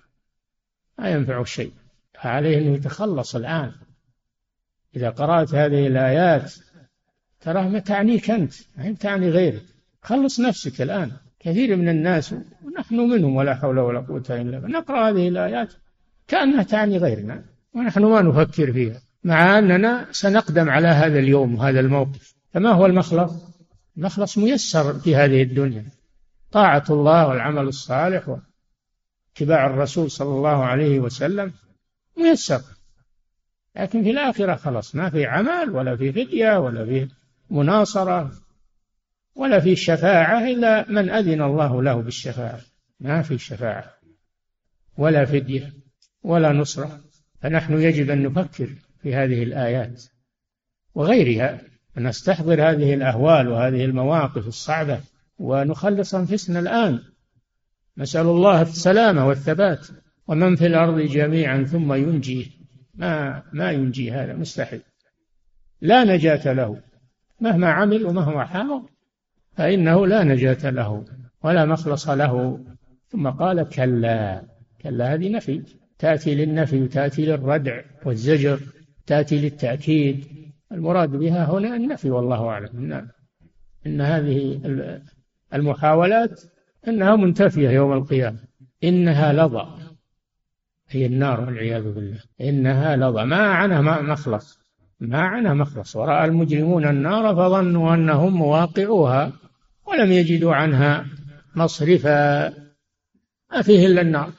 [1.00, 1.72] ما ينفع شيء.
[2.14, 3.72] فعليه أنه يتخلص الآن.
[4.96, 6.54] إذا قرأت هذه الآيات
[7.42, 9.64] تراه ما تعنيك أنت ما تعني غيرك.
[10.02, 11.12] خلص نفسك الآن.
[11.44, 14.80] كثير من الناس ونحن منهم ولا حول ولا قوة إلا بالله.
[14.80, 15.74] نقرأ هذه الآيات
[16.28, 22.36] كأنها تعني غيرنا ونحن ما نفكر فيها مع أننا سنقدم على هذا اليوم وهذا الموقف.
[22.54, 23.32] فما هو المخلص؟
[23.98, 25.86] المخلص ميسر في هذه الدنيا.
[26.52, 31.52] طاعة الله والعمل الصالح واتباع الرسول صلى الله عليه وسلم
[32.18, 32.62] ميسر.
[33.76, 37.08] لكن في الآخرة خلاص ما في عمل ولا في فدية ولا في
[37.50, 38.32] مناصرة.
[39.36, 42.60] ولا في شفاعة إلا من أذن الله له بالشفاعة.
[43.00, 43.94] ما في شفاعة.
[44.98, 45.74] ولا فدية
[46.24, 47.00] ولا نصرة.
[47.42, 48.70] فنحن يجب أن نفكر
[49.02, 50.04] في هذه الآيات
[50.96, 51.62] وغيرها
[51.98, 55.00] نستحضر هذه الأهوال وهذه المواقف الصعبة
[55.40, 57.00] ونخلص أنفسنا الآن.
[57.98, 59.88] نسأل الله السلامة والثبات
[60.28, 62.46] ومن في الأرض جميعا ثم ينجيه
[62.94, 64.82] ما ما ينجي هذا مستحيل.
[65.82, 66.82] لا نجاة له
[67.40, 68.91] مهما عمل ومهما حاول
[69.52, 71.06] فإنه لا نجاة له
[71.44, 72.60] ولا مخلص له.
[73.08, 74.44] ثم قال كلا
[74.82, 75.62] كلا هذه نفي
[76.00, 78.60] تأتي للنفي وتأتي للردع والزجر
[79.06, 80.26] تأتي للتأكيد.
[80.72, 82.70] المراد بها هنا النفي والله أعلم.
[82.74, 83.08] إن,
[83.86, 84.62] إن هذه
[85.54, 86.42] المحاولات
[86.88, 88.40] إنها منتفية يوم القيامة.
[88.84, 89.68] إنها لظى
[90.90, 92.20] هي النار والعياذ بالله.
[92.42, 94.61] إنها لظى ما عنها مخلص.
[95.02, 95.96] ما عنها مخلص.
[95.96, 99.34] ورأى المجرمون النار فظنوا أنهم مواقعوها
[99.88, 101.06] ولم يجدوا عنها
[101.56, 102.50] مصرفا.
[103.52, 104.32] ما فيه إلا النار.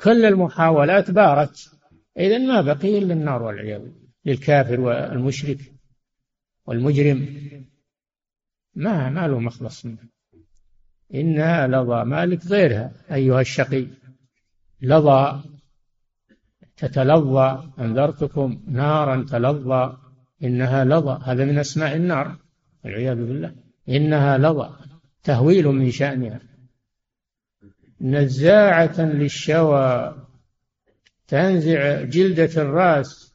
[0.00, 1.70] كل المحاولات بارت.
[2.18, 3.82] إذا ما بقي إلا النار والعياذ
[4.26, 5.58] للكافر والمشرك
[6.66, 7.28] والمجرم.
[8.74, 9.86] ما ما له مخلص.
[9.86, 9.98] منه
[11.14, 12.92] إنها لظى مالك غيرها.
[13.12, 13.86] أيها الشقي.
[14.82, 15.42] لظى.
[16.76, 17.62] تتلظى.
[17.78, 18.62] أنذرتكم.
[18.68, 19.99] نارا تلظى.
[20.44, 22.36] إنها لظى هذا من أسماء النار
[22.84, 23.54] والعياذ بالله.
[23.88, 24.70] إنها لظى
[25.22, 26.40] تهويل من شأنها.
[28.00, 30.14] نزاعة للشوى
[31.28, 33.34] تنزع جلدة الرأس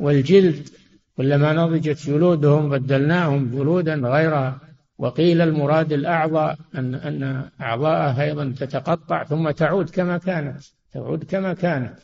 [0.00, 0.68] والجلد
[1.16, 4.60] كلما نضجت جلودهم بدلناهم جلودا غيرها.
[4.98, 11.98] وقيل المراد الأعضاء أن أن أعضاءها أيضا تتقطع ثم تعود كما كانت تعود كما كانت.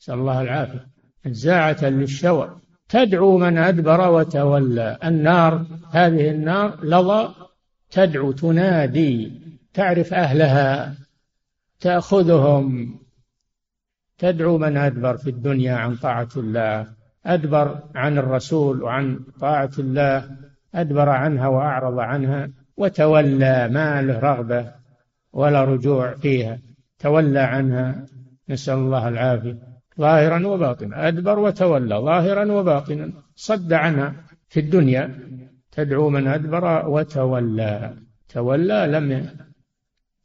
[0.00, 0.86] نسأل الله العافية.
[1.26, 2.63] نزاعة للشوى.
[2.94, 4.98] تدعو من أدبر وتولى.
[5.04, 7.34] النار هذه النار لظى
[7.90, 9.32] تدعو تنادي
[9.74, 10.94] تعرف أهلها
[11.80, 12.98] تأخذهم.
[14.18, 16.86] تدعو من أدبر في الدنيا عن طاعة الله.
[17.26, 20.30] أدبر عن الرسول وعن طاعة الله.
[20.74, 23.68] أدبر عنها وأعرض عنها وتولى.
[23.68, 24.70] ما له رغبة
[25.32, 26.58] ولا رجوع فيها.
[26.98, 28.06] تولى عنها.
[28.48, 29.73] نسأل الله العافية.
[30.00, 31.08] ظاهرا وباطنا.
[31.08, 33.12] أدبر وتولى ظاهرا وباطنا.
[33.36, 34.14] صد عنها
[34.48, 35.18] في الدنيا.
[35.72, 37.94] تدعو من أدبر وتولى.
[38.28, 39.30] تولى لم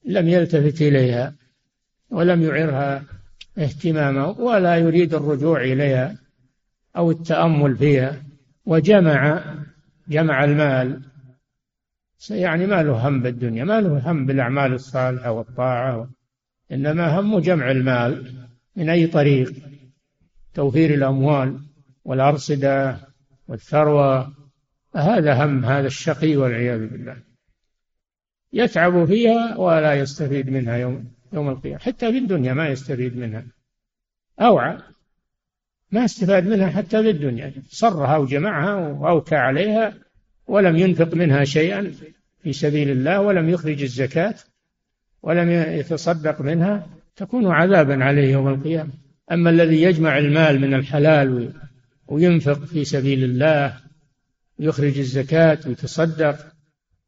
[0.05, 1.35] لم يلتفت إليها
[2.09, 3.03] ولم يعرها
[3.57, 6.15] اهتماما ولا يريد الرجوع إليها
[6.97, 8.23] أو التأمل فيها.
[8.65, 9.43] وجمع
[10.07, 11.01] جمع المال.
[12.29, 16.09] يعني ما له هم بالدنيا ما له هم بالأعمال الصالحة والطاعة
[16.71, 18.48] إنما همه جمع المال.
[18.79, 19.53] من أي طريق؟
[20.53, 21.59] توفير الأموال
[22.03, 22.97] والأرصدة
[23.47, 24.33] والثروة.
[24.95, 27.17] هذا هم هذا الشقي والعياذ بالله.
[28.53, 31.79] يتعب فيها ولا يستفيد منها يوم يوم القيامة.
[31.79, 33.45] حتى في الدنيا ما يستفيد منها.
[34.39, 34.77] أوعى.
[35.91, 37.53] ما استفاد منها حتى في الدنيا.
[37.69, 39.93] صرها وجمعها وأوكى عليها
[40.47, 41.91] ولم ينفق منها شيئا
[42.43, 44.35] في سبيل الله ولم يخرج الزكاة
[45.21, 48.91] ولم يتصدق منها تكون عذابا عليه يوم القيامة.
[49.31, 51.53] أما الذي يجمع المال من الحلال
[52.07, 53.77] وينفق في سبيل الله
[54.59, 56.45] ويخرج الزكاة ويتصدق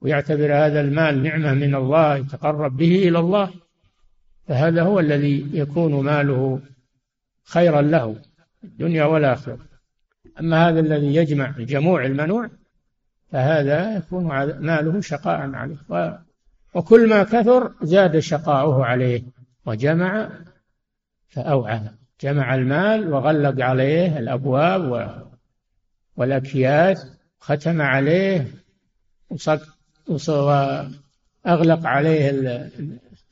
[0.01, 3.51] ويعتبر هذا المال نعمة من الله يتقرب به إلى الله
[4.47, 6.59] فهذا هو الذي يكون ماله
[7.43, 8.15] خيرا له
[8.63, 9.59] الدنيا والآخرة.
[10.39, 12.49] أما هذا الذي يجمع الجموع المنوع
[13.31, 14.23] فهذا يكون
[14.59, 15.77] ماله شقاء عليه.
[16.73, 19.23] وكل ما كثر زاد شقاؤه عليه.
[19.65, 20.29] وجمع
[21.27, 21.81] فأوعى
[22.21, 25.31] جمع المال وغلق عليه الأبواب
[26.15, 27.07] والأكياس
[27.39, 28.47] ختم عليه
[30.27, 32.29] وأغلق عليه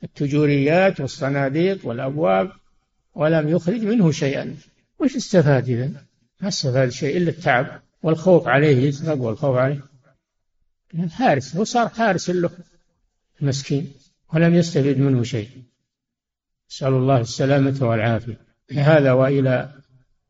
[0.04, 2.52] التجوريات والصناديق والأبواب
[3.14, 4.56] ولم يخرج منه شيئا.
[4.98, 5.90] وش استفاد إذا
[6.40, 9.80] ما استفاد شيء إلا التعب والخوف عليه يسرق والخوف عليه.
[11.10, 12.50] حارس هو صار حارس له
[13.40, 13.92] مسكين
[14.34, 15.48] ولم يستفيد منه شيء.
[16.70, 18.38] نسأل الله السلامة والعافية.
[18.72, 19.72] هذا وإلى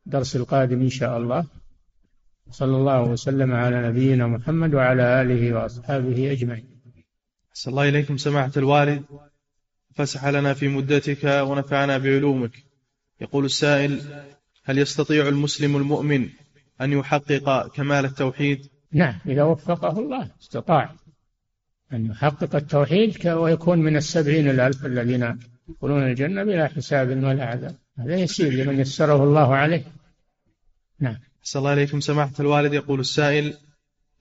[0.07, 1.44] درس القادم إن شاء الله.
[2.50, 6.81] صلى الله وسلم على نبينا محمد وعلى آله وأصحابه أجمعين.
[7.57, 9.05] أسأل الله إليكم سماحة الوالد.
[9.94, 12.53] فسح لنا في مدتك ونفعنا بعلومك.
[13.20, 14.00] يقول السائل
[14.64, 16.29] هل يستطيع المسلم المؤمن
[16.81, 20.94] أن يحقق كمال التوحيد؟ نعم إذا وفقه الله استطاع
[21.92, 25.38] أن يحقق التوحيد ويكون من السبعين الألف الذين
[25.70, 27.76] يدخلون الجنة بلا حساب ولا عذاب.
[27.98, 29.85] هذا يسير لمن يسره الله عليه.
[31.00, 31.16] نعم.
[31.40, 32.00] أحسن الله إليكم.
[32.00, 33.54] سماحة الوالد يقول السائل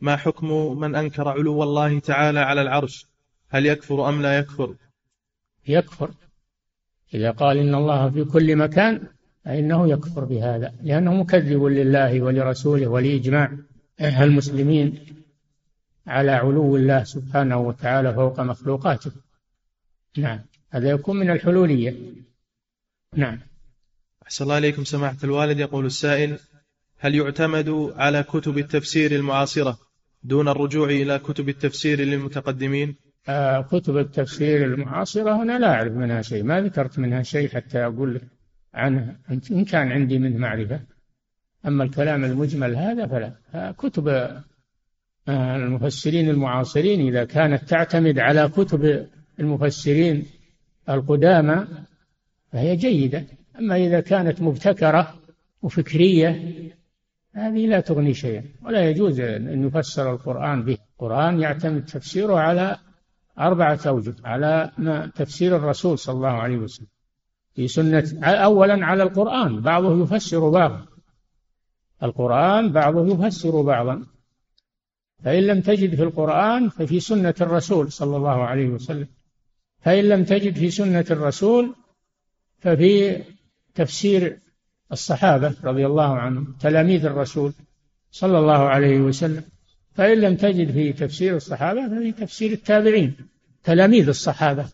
[0.01, 3.05] ما حكم من أنكر علو الله تعالى على العرش؟
[3.49, 4.75] هل يكفر أم لا يكفر؟
[5.67, 6.11] يكفر.
[7.13, 9.01] إذا قال إن الله في كل مكان
[9.45, 10.73] فإنه يكفر بهذا.
[10.81, 13.57] لأنه مكذب لله ولرسوله ولإجماع
[14.01, 14.99] المسلمين
[16.07, 19.11] على علو الله سبحانه وتعالى فوق مخلوقاته.
[20.17, 20.39] نعم.
[20.71, 21.95] هذا يكون من الحلولية.
[23.15, 23.39] نعم.
[24.23, 24.83] أحسن الله إليكم.
[24.83, 26.39] سماحة الوالد يقول السائل
[26.97, 29.77] هل يعتمد على كتب التفسير المعاصرة
[30.23, 32.95] دون الرجوع إلى كتب التفسير للمتقدمين؟
[33.29, 36.43] آه كتب التفسير المعاصرة أنا لا أعرف منها شيء.
[36.43, 38.23] ما ذكرت منها شيء حتى أقول لك
[38.73, 39.19] عنها.
[39.51, 40.79] إن كان عندي منه معرفة.
[41.65, 43.71] أما الكلام المجمل هذا فلا.
[43.71, 44.07] كتب
[45.27, 49.07] آه، المفسرين المعاصرين إذا كانت تعتمد على كتب
[49.39, 50.25] المفسرين
[50.89, 51.67] القدامى
[52.51, 53.25] فهي جيدة.
[53.59, 55.13] أما إذا كانت مبتكرة
[55.61, 56.59] وفكرية
[57.33, 58.43] هذه لا تغني شيئا.
[58.61, 60.77] ولا يجوز أن يفسر القرآن به.
[60.93, 62.77] القرآن يعتمد تفسيره على
[63.39, 66.87] أربعة أوجه على ما تفسير الرسول صلى الله عليه وسلم.
[67.55, 70.85] في سنة أولا على القرآن بعضه يفسر بعضا.
[72.03, 74.05] القرآن بعضه يفسر بعضا.
[75.23, 79.07] فإن لم تجد في القرآن ففي سنة الرسول صلى الله عليه وسلم.
[79.81, 81.75] فإن لم تجد في سنة الرسول
[82.59, 83.21] ففي
[83.75, 84.37] تفسير
[84.91, 87.53] الصحابة رضي الله عنهم تلاميذ الرسول
[88.11, 89.43] صلى الله عليه وسلم.
[89.93, 93.15] فإن لم تجد في تفسير الصحابة ففي تفسير التابعين
[93.63, 94.69] تلاميذ الصحابة.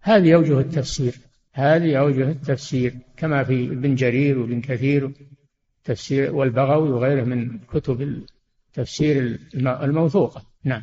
[0.00, 1.14] هذه أوجه التفسير
[1.52, 5.12] هذه أوجه التفسير كما في ابن جرير وابن كثير
[5.84, 8.24] تفسير والبغوي وغيره من كتب
[8.70, 10.42] التفسير الموثوقة.
[10.64, 10.82] نعم.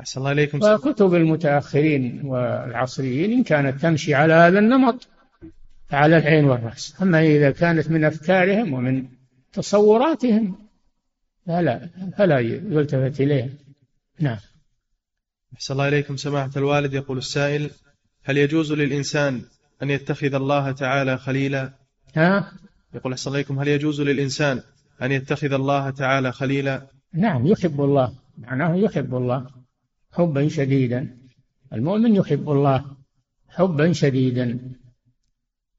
[0.00, 5.08] أحسن الله إليكم وكتب المتأخرين والعصريين إن كانت تمشي على هذا النمط
[5.88, 7.02] فعلى العين والرأس.
[7.02, 9.06] أما إذا كانت من أفكارهم ومن
[9.52, 10.58] تصوراتهم
[11.46, 13.48] فلا فلا يلتفت إليها.
[14.20, 14.38] نعم.
[15.54, 16.94] أحسن الله إليكم سماحة الوالد.
[16.94, 17.70] يقول السائل
[18.24, 19.42] هل يجوز للإنسان
[19.82, 21.72] أن يتخذ الله تعالى خليلا؟
[22.16, 22.52] ها؟
[22.94, 24.62] يقول أحسن الله إليكم هل يجوز للإنسان
[25.02, 28.14] أن يتخذ الله تعالى خليلا؟ نعم يحب الله.
[28.38, 29.57] معناه يحب الله.
[30.12, 31.18] حبا شديدا.
[31.72, 32.96] المؤمن يحب الله
[33.48, 34.58] حبا شديدا.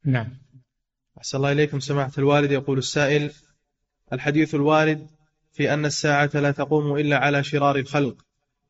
[0.05, 0.27] نعم.
[1.17, 2.51] أحسن الله إليكم سماحة الوالد.
[2.51, 3.31] يقول السائل
[4.13, 5.07] الحديث الوارد
[5.51, 8.25] في أن الساعة لا تقوم إلا على شرار الخلق.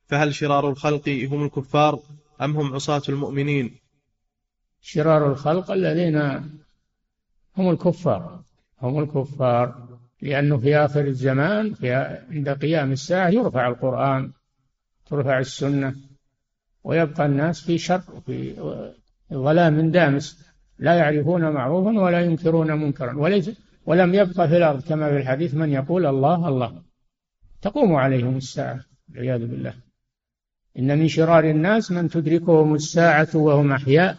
[0.08, 2.00] فهل شرار الخلق هم الكفار
[2.41, 3.80] أم هم عصاة المؤمنين؟
[4.82, 6.15] شرار الخلق الذين
[7.58, 8.43] هم الكفار.
[8.82, 9.88] هم الكفار.
[10.22, 11.93] لأنه في آخر الزمان في
[12.32, 14.34] عند قيام الساعة يرفع القرآن.
[15.10, 15.95] ترفع السنة
[16.84, 18.56] ويبقى الناس في شر وفي
[19.34, 20.45] ظلام دامس.
[20.80, 23.17] لا يعرفون معروفا ولا ينكرون منكرا.
[23.17, 23.52] وليس
[23.86, 26.82] ولم يبقى في الأرض كما في الحديث من يقول الله الله.
[27.62, 29.74] تقوم عليهم الساعة والعياذ بالله.
[30.80, 34.17] إن من شرار الناس من تدركهم الساعة وهم أحياء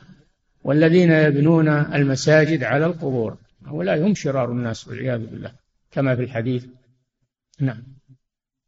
[0.65, 3.37] والذين يبنون المساجد على القبور.
[3.67, 5.53] هؤلاء هم شرار الناس والعياذ بالله.
[5.91, 6.67] كما في الحديث.
[7.61, 8.00] نعم.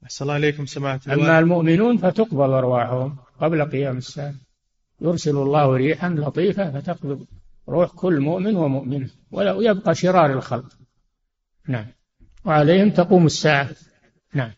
[0.04, 4.34] أحسن الله إليكم سماحة أما المؤمنون فتقبض أرواحهم قبل قيام الساعة.
[5.00, 7.26] يرسل الله ريحا لطيفة فتقبض
[7.68, 10.72] روح كل مؤمن ومؤمنة ولا يبقى شرار الخلق.
[11.68, 11.86] نعم.
[12.44, 13.70] وعليهم تقوم الساعة.
[14.34, 14.52] نعم.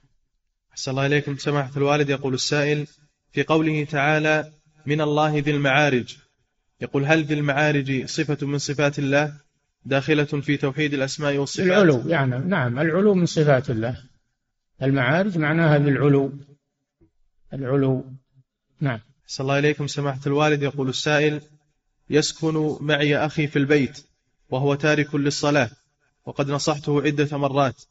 [0.73, 2.11] أحسن الله إليكم سماحة الوالد.
[2.11, 2.87] يقول السائل
[3.33, 4.53] في قوله تعالى
[4.87, 6.17] من الله ذي المعارج.
[6.81, 9.33] يقول هل ذي المعارج صفة من صفات الله؟
[9.85, 11.67] داخلة في توحيد الأسماء والصفات.
[11.67, 14.14] العلو يعني نعم العلو من صفات الله.
[14.83, 16.33] المعارج معناها بالعلو
[17.55, 18.05] العلو.
[18.81, 19.01] نعم.
[19.27, 19.87] صلى الله إليكم.
[19.87, 21.41] سماحة الوالد يقول السائل
[22.11, 24.05] يسكن معي أخي في البيت
[24.51, 25.71] وهو تارك للصلاة
[26.25, 27.83] وقد نصحته عدة مرات.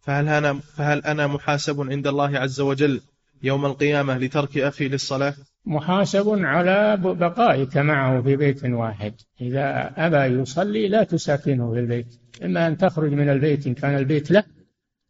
[0.00, 3.00] فهل أنا, فهل أنا محاسب عند الله عز وجل
[3.42, 5.34] يوم القيامة لترك أخي للصلاة؟
[5.66, 9.14] محاسب على بقائك معه في بيت واحد.
[9.40, 12.06] إذا أبى يصلي لا تساكنه في البيت.
[12.44, 14.44] إما أن تخرج من البيت إن كان البيت له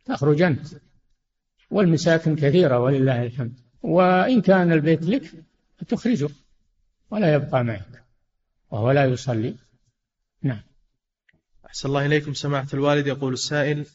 [0.07, 0.67] تخرج أنت.
[1.73, 3.53] والمساكن كثيرة ولله الحمد.
[3.83, 5.33] وإن كان البيت لك
[5.89, 6.29] تخرجه
[7.11, 8.05] ولا يبقى معك
[8.71, 9.55] وهو لا يصلي.
[10.43, 10.61] نعم.
[11.67, 12.35] أحسن الله إليكم.
[12.35, 13.87] سماحة الوالد يقول السائل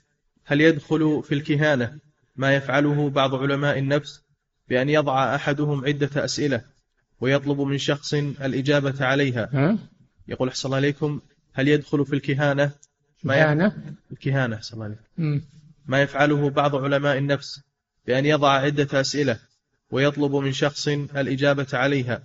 [0.45, 1.99] هل يدخل في الكهانة
[2.35, 4.21] ما يفعله بعض علماء النفس
[4.69, 6.61] بأن يضع أحدهم عدة أسئلة
[7.21, 9.77] ويطلب من شخص الإجابة عليها؟ ها؟
[10.27, 11.21] يقول أحسن الله عليكم
[11.53, 12.71] هل يدخل في الكهانة
[13.23, 13.77] ما كهانة؟
[14.11, 15.41] الكهانة أحسن الله عليكم
[15.87, 17.66] ما يفعله بعض علماء النفس
[18.07, 19.39] بأن يضع عدة أسئلة
[19.91, 22.23] ويطلب من شخص الإجابة عليها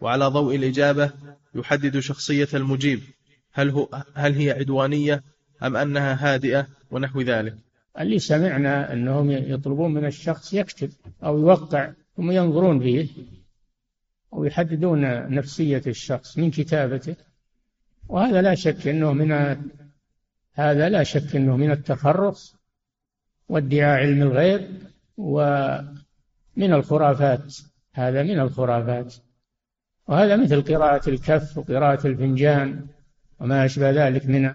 [0.00, 1.12] وعلى ضوء الإجابة
[1.54, 3.00] يحدد شخصية المجيب
[3.52, 5.22] هل, هو هل هي عدوانية
[5.62, 7.54] أم أنها هادئة ونحو ذلك.
[8.00, 10.90] اللي سمعنا أنهم يطلبون من الشخص يكتب
[11.24, 13.08] أو يوقع ثم ينظرون فيه
[14.30, 15.00] ويحددون
[15.34, 17.16] نفسية الشخص من كتابته
[18.08, 19.32] وهذا لا شك أنه من
[20.52, 22.56] هذا لا شك أنه من التخرص
[23.48, 24.92] وادعاء علم الغيب.
[25.22, 27.56] ومن الخرافات
[27.92, 29.14] هذا من الخرافات.
[30.08, 32.86] وهذا مثل قراءة الكف وقراءة الفنجان
[33.40, 34.54] وما أشبه ذلك من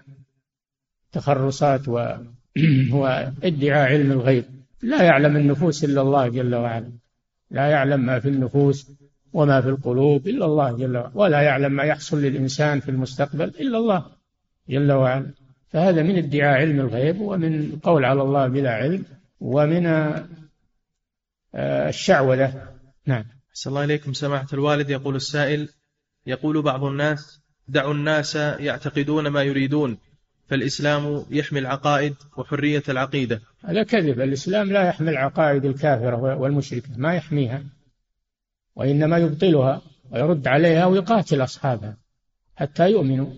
[1.06, 4.44] التخرصات وادعاء علم الغيب.
[4.82, 6.92] لا يعلم النفوس إلا الله جل وعلا.
[7.50, 8.92] لا يعلم ما في النفوس
[9.32, 11.10] وما في القلوب إلا الله جل وعلا.
[11.14, 14.04] ولا يعلم ما يحصل للإنسان في المستقبل إلا الله
[14.68, 15.26] جل وعلا.
[15.68, 19.04] فهذا من ادعاء علم الغيب ومن قول على الله بلا علم
[19.40, 19.86] ومن
[21.54, 22.68] الشعوذة.
[23.06, 23.24] نعم.
[23.50, 24.12] أحسن الله إليكم.
[24.12, 25.68] سماحة الوالد يقول السائل
[26.26, 29.98] يقول بعض الناس دعوا الناس يعتقدون ما يريدون
[30.46, 33.40] فالإسلام يحمي العقائد وحرية العقيدة.
[33.64, 34.20] هذا كذب.
[34.20, 37.64] الإسلام لا يحمي العقائد الكافرة والمشركة ما يحميها
[38.76, 41.96] وإنما يبطلها ويرد عليها ويقاتل أصحابها
[42.56, 43.32] حتى يؤمنوا.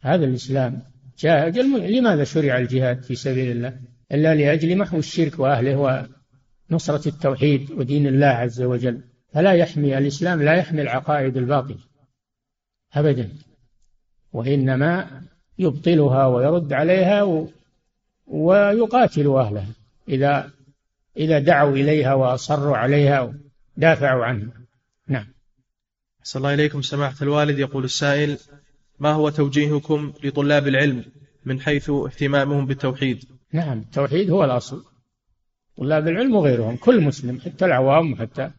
[0.00, 0.82] هذا الإسلام
[1.18, 1.58] جاهد.
[1.58, 3.80] لماذا شرع الجهاد في سبيل الله؟
[4.12, 6.08] إلا لأجل محو الشرك وأهله
[6.70, 9.00] ونصرة التوحيد ودين الله عز وجل
[9.32, 11.78] فلا يحمي الإسلام لا يحمي العقائد الباطلة
[12.94, 13.32] أبدا
[14.32, 15.22] وإنما
[15.58, 17.46] يبطلها ويرد عليها
[18.26, 19.68] ويقاتل أهلها
[20.08, 20.50] إذا
[21.16, 23.34] إذا دعوا إليها وأصروا عليها
[23.76, 24.52] ودافعوا عنها.
[25.08, 25.26] نعم.
[26.22, 27.58] صلى الله إليكم سماحة الوالد.
[27.58, 28.38] يقول السائل
[28.98, 31.04] ما هو توجيهكم لطلاب العلم
[31.44, 34.84] من حيث اهتمامهم بالتوحيد؟ نعم التوحيد هو الأصل.
[35.80, 36.76] طلاب العلم وغيرهم.
[36.76, 38.50] كل مسلم حتى العوام حتى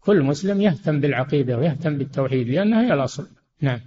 [0.00, 3.28] كل مسلم يهتم بالعقيدة ويهتم بالتوحيد لأنها هي الأصل.
[3.60, 3.80] نعم.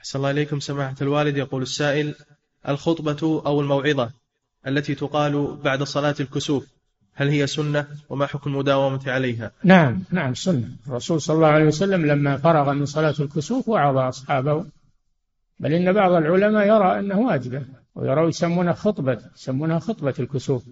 [0.00, 0.60] أحسن الله إليكم.
[0.60, 2.14] سماحة الوالد يقول السائل
[2.68, 4.10] الخطبة أو الموعظة
[4.66, 6.66] التي تقال بعد صلاة الكسوف
[7.14, 10.68] هل هي سنة وما حكم المداومة عليها؟ نعم نعم سنة.
[10.86, 14.66] الرسول صلى الله عليه وسلم لما فرغ من صلاة الكسوف وعظ أصحابه.
[15.60, 17.62] بل إن بعض العلماء يرى أنه واجبة
[17.94, 20.64] ويروا يسمونها خطبة يسمونها خطبة الكسوف.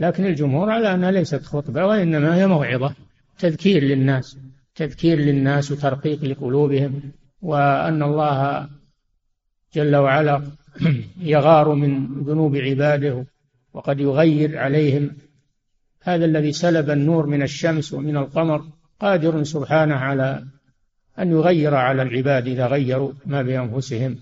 [0.00, 2.94] لكن الجمهور على أنها ليست خطبة وإنما هي موعظة
[3.38, 4.36] تذكير للناس
[4.74, 8.68] تذكير للناس وترقيق لقلوبهم وأن الله
[9.74, 10.42] جل وعلا
[11.34, 13.26] يغار من ذنوب عباده
[13.72, 15.16] وقد يغير عليهم.
[16.02, 18.64] هذا الذي سلب النور من الشمس ومن القمر
[19.00, 20.44] قادر سبحانه على
[21.18, 24.18] أن يغير على العباد إذا غيروا ما بأنفسهم.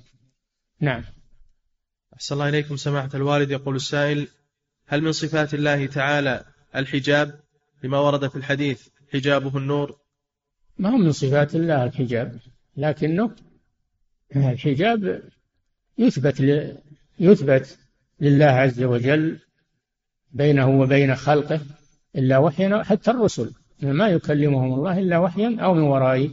[0.81, 1.05] نعم.
[2.15, 4.29] أحسن الله إليكم سماحة الوالد يقول السائل
[4.91, 6.45] هل من صفات الله تعالى
[6.77, 7.41] الحجاب
[7.85, 9.97] لما ورد في الحديث حجابه النور؟
[10.79, 12.41] ما هو من صفات الله الحجاب
[12.77, 13.31] لكنه
[14.37, 15.23] الحجاب
[15.99, 16.77] يثبت ل...
[17.21, 17.79] يثبت
[18.21, 19.39] لله عز وجل
[20.33, 21.61] بينه وبين خلقه
[22.17, 23.53] إلا وحيا حتى الرسل.
[23.83, 26.31] ما يكلمهم الله إلا وحيا أو من وراء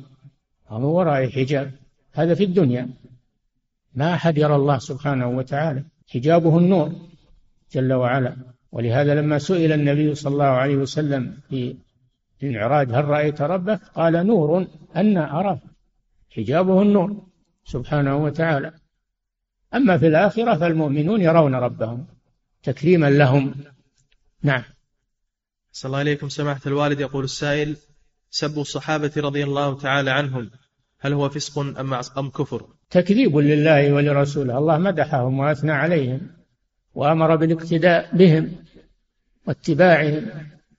[0.71, 1.71] أو من وراء حجاب.
[2.13, 2.89] هذا في الدنيا.
[3.95, 5.83] ما أحد يرى الله سبحانه وتعالى.
[6.09, 6.91] حجابه النور.
[7.75, 8.35] جل وعلا.
[8.71, 11.75] ولهذا لما سئل النبي صلى الله عليه وسلم في
[12.43, 15.59] المعراج هل رأيت ربك؟ قال نور أن أراه
[16.29, 17.27] حجابه النور
[17.65, 18.71] سبحانه وتعالى.
[19.73, 22.07] أما في الآخرة فالمؤمنون يرون ربهم
[22.63, 23.55] تكريما لهم.
[24.43, 24.63] نعم.
[25.71, 26.99] صلى الله عليكم سماحة الوالد.
[26.99, 27.77] يقول السائل
[28.29, 30.51] سب الصحابة رضي الله تعالى عنهم
[30.99, 36.44] هل هو فسق أم أم كفر؟ تكذيب لله ولرسوله، الله مدحهم وأثنى عليهم.
[36.95, 38.51] وأمر بالاقتداء بهم
[39.47, 40.29] واتباعهم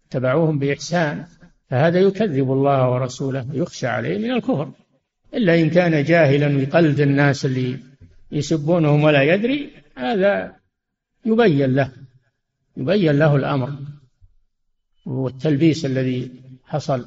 [0.09, 1.27] اتبعوهم بإحسان
[1.71, 4.73] فهذا يكذب الله ورسوله يخشى عليه من الكفر.
[5.35, 7.79] إلا إن كان جاهلا ويقلد الناس اللي
[8.33, 10.57] يسبونهم ولا يدري هذا
[11.27, 11.93] يبين له
[12.77, 13.73] يبين له الأمر
[15.07, 16.31] والتلبيس الذي
[16.65, 17.07] حصل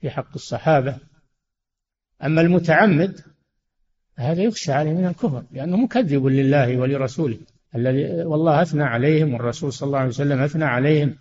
[0.00, 0.98] في حق الصحابة.
[2.24, 3.20] أما المتعمد
[4.16, 7.38] هذا يخشى عليه من الكفر لأنه مكذب لله ولرسوله.
[7.74, 11.18] الذي والله أثنى عليهم والرسول صلى الله عليه وسلم أثنى عليهم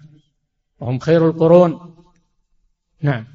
[0.80, 1.96] وهم خير القرون.
[3.02, 3.26] نعم.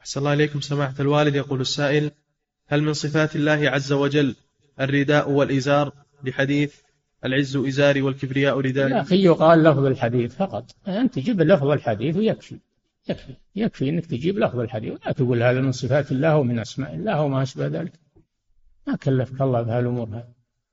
[0.00, 1.34] أحسن الله إليكم سماحة الوالد.
[1.34, 2.10] يقول السائل
[2.66, 4.36] هل من صفات الله عز وجل
[4.80, 5.92] الرداء والإزار
[6.24, 6.74] لحديث
[7.24, 10.70] العز إزاري والكبرياء ردائي؟ يا أخي يقال لفظ الحديث فقط.
[10.88, 12.58] أنت جيب لفظ الحديث ويكفي.
[13.08, 13.34] يكفي.
[13.56, 14.92] يكفي أنك تجيب لفظ الحديث.
[14.92, 17.92] ولا تقول هذا من صفات الله ومن أسماء الله وما أشبه ذلك.
[18.86, 20.28] ما كلفك الله بهالأمور هذه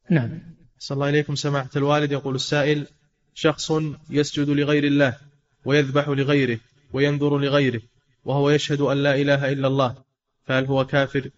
[0.09, 0.39] نعم.
[0.83, 2.11] صلى الله إليكم سماحة الوالد.
[2.11, 2.87] يقول السائل
[3.33, 3.71] شخص
[4.09, 5.17] يسجد لغير الله
[5.65, 6.59] ويذبح لغيره
[6.93, 7.81] وينذر لغيره
[8.25, 9.95] وهو يشهد أن لا إله إلا الله
[10.45, 11.29] فهل هو كافر؟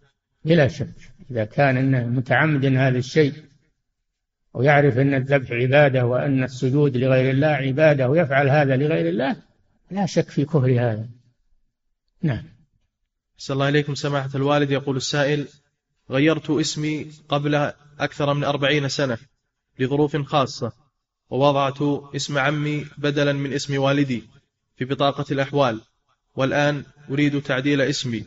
[0.45, 0.95] بلا شك
[1.31, 3.33] إذا كان إنه متعمد هذا الشيء
[4.53, 9.35] ويعرف أن الذبح عبادة وأن السجود لغير الله عبادة ويفعل هذا لغير الله
[9.91, 11.09] لا شك في كفر هذا.
[12.21, 12.43] نعم.
[13.37, 14.71] صلى الله إليكم سماحة الوالد.
[14.71, 15.47] يقول السائل
[16.11, 19.17] غيرت اسمي قبل أكثر من أربعين سنة.
[19.79, 20.71] لظروف خاصة.
[21.29, 21.81] ووضعت
[22.15, 24.23] اسم عمي بدلا من اسم والدي
[24.77, 25.81] في بطاقة الأحوال.
[26.35, 28.25] والآن أريد تعديل اسمي.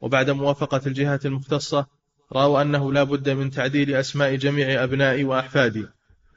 [0.00, 1.86] وبعد موافقة الجهات المختصة
[2.32, 5.86] رأوا أنه لا بد من تعديل أسماء جميع أبنائي وأحفادي.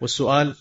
[0.01, 0.55] والسؤال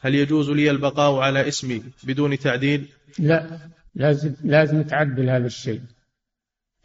[0.00, 2.88] هل يجوز لي البقاء على اسمي بدون تعديل؟
[3.18, 3.58] لا
[3.94, 5.80] لازم لازم تعدل هذا الشيء.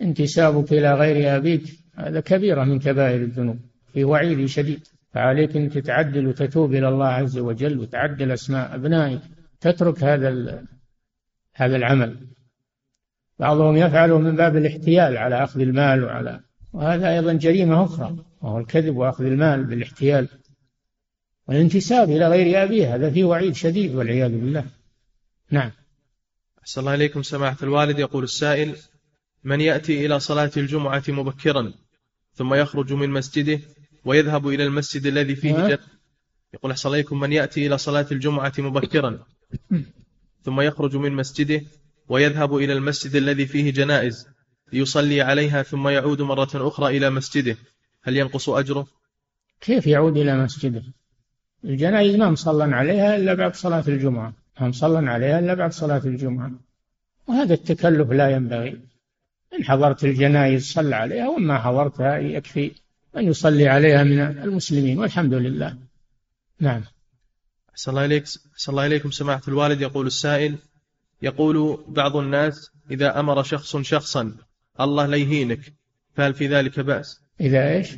[0.01, 1.63] انتسابك إلى غير أبيك
[1.95, 3.59] هذا كبيرة من كبائر الذنوب
[3.93, 4.87] في وعيد شديد.
[5.13, 9.21] فعليك أن تتعدل وتتوب إلى الله عز وجل وتعدل أسماء أبنائك
[9.61, 10.63] تترك هذا
[11.53, 12.27] هذا العمل.
[13.39, 16.39] بعضهم يفعله من باب الاحتيال على أخذ المال وعلى
[16.73, 20.27] وهذا أيضا جريمة أخرى وهو الكذب وأخذ المال بالاحتيال.
[21.47, 24.65] والانتساب إلى غير أبيه هذا فيه وعيد شديد والعياذ بالله.
[25.51, 25.71] نعم.
[26.61, 27.99] أحسن الله إليكم سماحة الوالد.
[27.99, 28.75] يقول السائل
[29.43, 31.73] من يأتي إلى صلاة الجمعة مبكرا
[32.33, 33.59] ثم يخرج من مسجده
[34.05, 35.79] ويذهب إلى المسجد الذي فيه جد.
[36.53, 39.19] يقول أحسن عليكم من يأتي إلى صلاة الجمعة مبكرا.
[40.43, 41.61] ثم يخرج من مسجده
[42.09, 44.27] ويذهب إلى المسجد الذي فيه جنائز
[44.73, 47.57] ليصلي عليها ثم يعود مرة أخرى إلى مسجده.
[48.03, 48.87] هل ينقص أجره؟
[49.61, 50.83] كيف يعود إلى مسجده؟
[51.63, 54.33] الجنائز ما مصلى عليها إلا بعد صلاة الجمعة.
[54.61, 56.51] ما مصلى عليها إلا بعد صلاة الجمعة.
[57.27, 58.79] وهذا التكلف لا ينبغي.
[59.59, 62.71] إن حضرت الجنائز صلى عليها وما حضرتها يكفي.
[63.17, 65.77] أن يصلي عليها من المسلمين والحمد لله.
[66.59, 66.83] نعم.
[67.71, 69.81] أحسن الله إليك أحسن الله إليكم سماحة الوالد.
[69.81, 70.55] يقول السائل
[71.21, 74.35] يقول بعض الناس إذا أمر شخص شخصا
[74.79, 75.73] الله لا يهينك
[76.15, 77.95] فهل في ذلك بأس؟ إذا إيش؟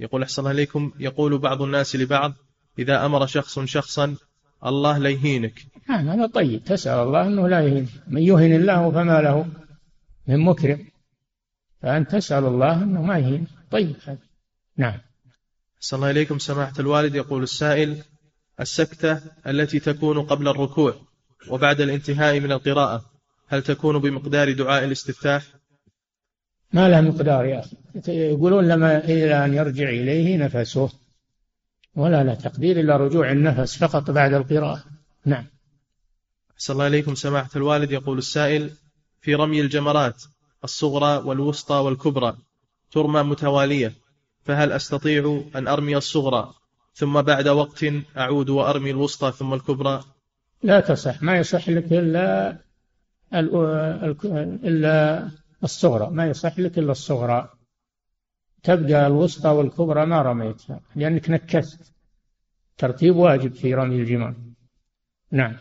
[0.00, 2.34] يقول أحسن الله إليكم يقول بعض الناس لبعض
[2.78, 4.16] إذا أمر شخص شخصا
[4.66, 5.66] الله لا يهينك.
[5.88, 6.64] نعم هذا طيب.
[6.64, 7.88] تسأل الله أنه لا يهين.
[8.06, 9.46] من يهن الله فما له
[10.26, 10.86] من مكرم
[11.82, 13.46] فأنت تسأل الله أنه ما يهين.
[13.70, 13.96] طيب.
[14.06, 14.27] هذا
[14.78, 14.98] نعم.
[15.78, 17.14] أحسن الله إليكم سماحة الوالد.
[17.14, 18.02] يقول السائل
[18.60, 20.94] السكتة التي تكون قبل الركوع
[21.48, 23.04] وبعد الانتهاء من القراءة
[23.48, 25.42] هل تكون بمقدار دعاء الاستفتاح؟
[26.72, 27.76] ما لها مقدار يا أخي.
[28.08, 30.90] يقولون لما إلى أن يرجع إليه نفسه
[31.94, 34.84] ولا لا تقدير إلا رجوع النفس فقط بعد القراءة.
[35.24, 35.46] نعم.
[36.54, 37.92] أحسن الله إليكم سماحة الوالد.
[37.92, 38.70] يقول السائل
[39.20, 40.22] في رمي الجمرات
[40.64, 42.36] الصغرى والوسطى والكبرى
[42.90, 43.92] ترمى متوالية
[44.48, 46.54] فهل أستطيع أن أرمي الصغرى
[46.94, 47.84] ثم بعد وقت
[48.16, 50.04] أعود وأرمي الوسطى ثم الكبرى؟
[50.62, 52.58] لا تصح ما يصح لك إلا
[54.64, 55.28] إلا
[55.64, 57.48] الصغرى ما يصح لك إلا الصغرى.
[58.62, 61.92] تبقى الوسطى والكبرى ما رميتها لأنك نكست.
[62.78, 64.34] ترتيب واجب في رمي الجمار
[65.30, 65.56] نعم.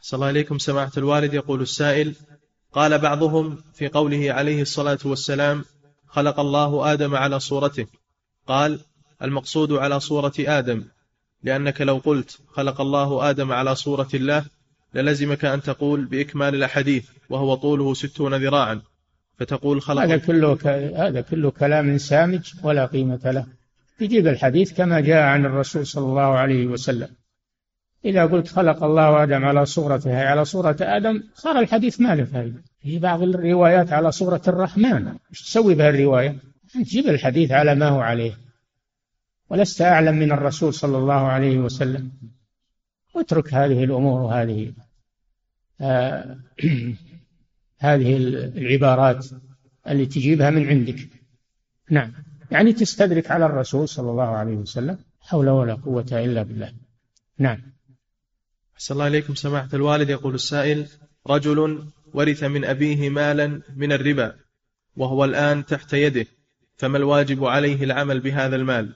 [0.00, 2.14] صلى الله عليكم سماحة الوالد يقول السائل
[2.72, 5.64] قال بعضهم في قوله عليه الصلاة والسلام
[6.08, 7.86] خلق الله آدم على صورته.
[8.46, 8.78] قال
[9.22, 10.84] المقصود على صورة آدم.
[11.42, 14.44] لأنك لو قلت خلق الله آدم على صورة الله
[14.94, 18.80] للزمك أن تقول بإكمال الأحاديث وهو طوله ستون ذراعا.
[19.38, 20.66] فتقول خلق هذا كله ك...
[20.96, 23.46] هذا كله كلام سامج ولا قيمة له.
[23.98, 27.08] تجيب الحديث كما جاء عن الرسول صلى الله عليه وسلم.
[28.06, 32.62] إذا قلت خلق الله آدم على صورته على صورة آدم صار الحديث ما له فائدة؟
[32.82, 35.08] في بعض الروايات على صورة الرحمن.
[35.08, 36.36] إيش تسوي بها الرواية
[36.74, 38.32] تجيب الحديث على ما هو عليه.
[39.50, 42.10] ولست أعلم من الرسول صلى الله عليه وسلم.
[43.14, 44.72] واترك هذه الأمور وهذه
[45.80, 46.36] آه
[47.78, 48.16] هذه
[48.56, 49.26] العبارات
[49.88, 51.08] اللي تجيبها من عندك.
[51.90, 52.12] نعم.
[52.50, 56.72] يعني تستدرك على الرسول صلى الله عليه وسلم حول ولا قوة إلا بالله.
[57.38, 57.75] نعم.
[58.76, 60.10] أحسن الله إليكم سماحة الوالد.
[60.10, 60.86] يقول السائل
[61.26, 64.34] رجل ورث من أبيه مالا من الربا
[64.96, 66.26] وهو الآن تحت يده
[66.76, 68.92] فما الواجب عليه العمل بهذا المال؟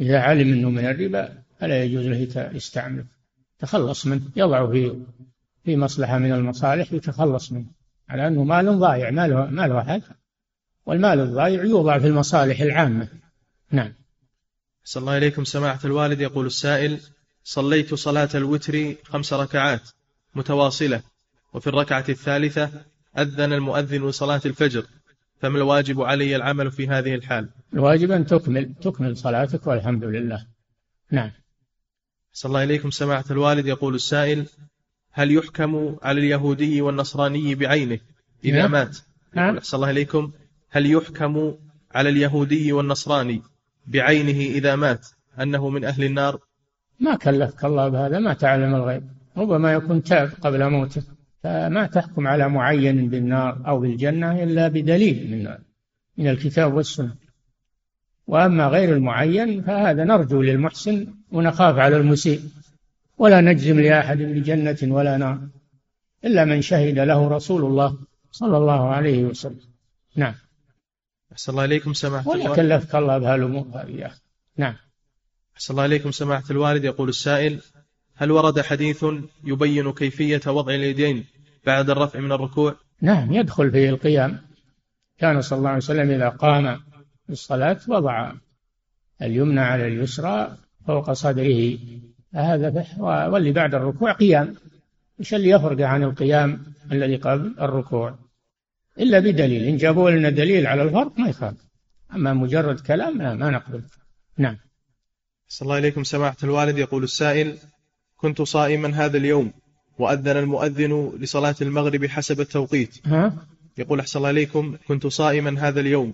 [0.00, 3.04] إذا علم أنه من الربا فلا يجوز له يستعمله.
[3.58, 5.02] تخلص منه يضعه في
[5.64, 7.66] في مصلحة من المصالح يتخلص منه
[8.08, 10.02] على أنه مال ضايع ما له ما له أحد
[10.86, 13.08] والمال الضايع يوضع في المصالح العامة.
[13.70, 13.92] نعم.
[14.84, 16.20] صلى الله إليكم سماحة الوالد.
[16.20, 17.00] يقول السائل
[17.46, 19.90] صليت صلاة الوتر خمس ركعات
[20.34, 21.02] متواصلة
[21.52, 22.70] وفي الركعة الثالثة
[23.18, 24.86] أذن المؤذن لصلاة الفجر
[25.40, 30.46] فما الواجب علي العمل في هذه الحال؟ الواجب أن تكمل تكمل صلاتك والحمد لله.
[31.10, 31.30] نعم.
[32.32, 34.46] صلى الله إليكم سماحة الوالد يقول السائل
[35.12, 37.98] هل يحكم على اليهودي والنصراني بعينه
[38.44, 38.70] إذا نعم.
[38.70, 38.98] مات؟
[39.34, 39.60] نعم.
[39.60, 40.32] صلى الله إليكم
[40.70, 41.54] هل يحكم
[41.94, 43.42] على اليهودي والنصراني
[43.86, 45.06] بعينه إذا مات
[45.40, 46.45] أنه من أهل النار؟
[47.00, 49.02] ما كلفك الله بهذا ما تعلم الغيب.
[49.36, 51.02] ربما يكون تاب قبل موته
[51.42, 55.54] فما تحكم على معين بالنار أو بالجنة إلا بدليل من
[56.16, 57.14] من الكتاب والسنة.
[58.26, 62.40] وأما غير المعين فهذا نرجو للمحسن ونخاف على المسيء.
[63.18, 65.38] ولا نجزم لأحد بجنة ولا نار
[66.24, 67.98] إلا من شهد له رسول الله
[68.30, 69.60] صلى الله عليه وسلم.
[70.16, 70.34] نعم.
[71.32, 74.10] أحسن الله إليكم سماحة ولا كلفك الله بهالأمور هذه
[74.56, 74.74] نعم.
[75.56, 76.84] أحسن الله إليكم سماحة الوالد.
[76.84, 77.60] يقول السائل
[78.14, 79.04] هل ورد حديث
[79.44, 81.24] يبين كيفية وضع اليدين
[81.66, 84.38] بعد الرفع من الركوع؟ نعم يدخل في القيام.
[85.18, 86.80] كان صلى الله عليه وسلم إذا قام
[87.28, 88.32] للصلاة وضع
[89.22, 91.78] اليمنى على اليسرى فوق صدره.
[92.34, 94.54] هذا واللي بعد الركوع قيام.
[95.20, 98.18] إيش اللي يفرق عن القيام الذي قبل الركوع؟
[98.98, 101.66] إلا بدليل إن جابوا لنا دليل على الفرق ما يخالف.
[102.14, 103.82] أما مجرد كلام لا ما نقبل.
[104.38, 104.56] نعم.
[105.46, 106.04] أحسن الله إليكم.
[106.04, 107.56] سماحة الوالد يقول السائل
[108.16, 109.52] كنت صائما هذا اليوم
[109.98, 112.94] وأذن المؤذن لصلاة المغرب حسب التوقيت.
[113.06, 113.46] ها؟
[113.78, 116.12] يقول أحسن الله إليكم كنت صائما هذا اليوم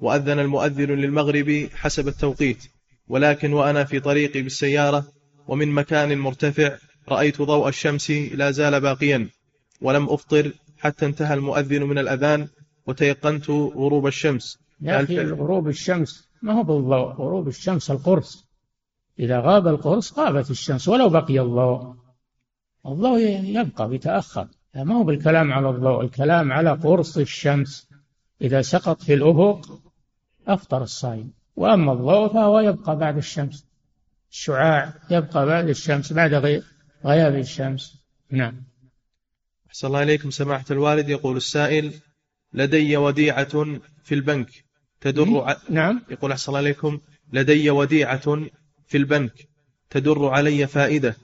[0.00, 2.58] وأذن المؤذن للمغرب حسب التوقيت
[3.08, 5.04] ولكن وأنا في طريقي بالسيارة
[5.48, 6.76] ومن مكان مرتفع
[7.08, 9.28] رأيت ضوء الشمس لا زال باقيا
[9.80, 12.48] ولم أفطر حتى انتهى المؤذن من الأذان
[12.86, 14.58] وتيقنت غروب الشمس.
[14.80, 18.44] يا هل- غروب الشمس ما هو بالضوء غروب الشمس القرص.
[19.22, 21.94] إذا غاب القرص غابت الشمس ولو بقي الضوء.
[22.86, 24.48] الضوء يبقى بيتأخر.
[24.74, 27.88] ما هو بالكلام على الضوء الكلام على قرص الشمس.
[28.42, 29.80] إذا سقط في الافق
[30.48, 31.32] أفطر الصائم.
[31.56, 33.66] وأما الضوء فهو يبقى بعد الشمس.
[34.30, 36.62] الشعاع يبقى بعد الشمس بعد غي-
[37.04, 38.04] غياب الشمس.
[38.30, 38.62] نعم.
[39.68, 41.08] أحسن الله إليكم سماحة الوالد.
[41.08, 41.92] يقول السائل
[42.52, 43.64] لدي وديعة
[44.04, 44.64] في البنك.
[45.00, 45.56] تدر ع...
[45.70, 46.02] نعم.
[46.10, 47.00] يقول أحسن الله إليكم
[47.32, 48.46] لدي وديعة
[48.86, 49.32] في البنك
[49.90, 51.16] تدر علي فائدة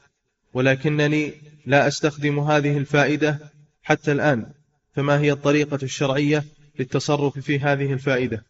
[0.54, 1.32] ولكنني
[1.66, 3.38] لا أستخدم هذه الفائدة
[3.82, 4.46] حتى الآن
[4.92, 6.44] فما هي الطريقة الشرعية
[6.78, 8.44] للتصرف في هذه الفائدة؟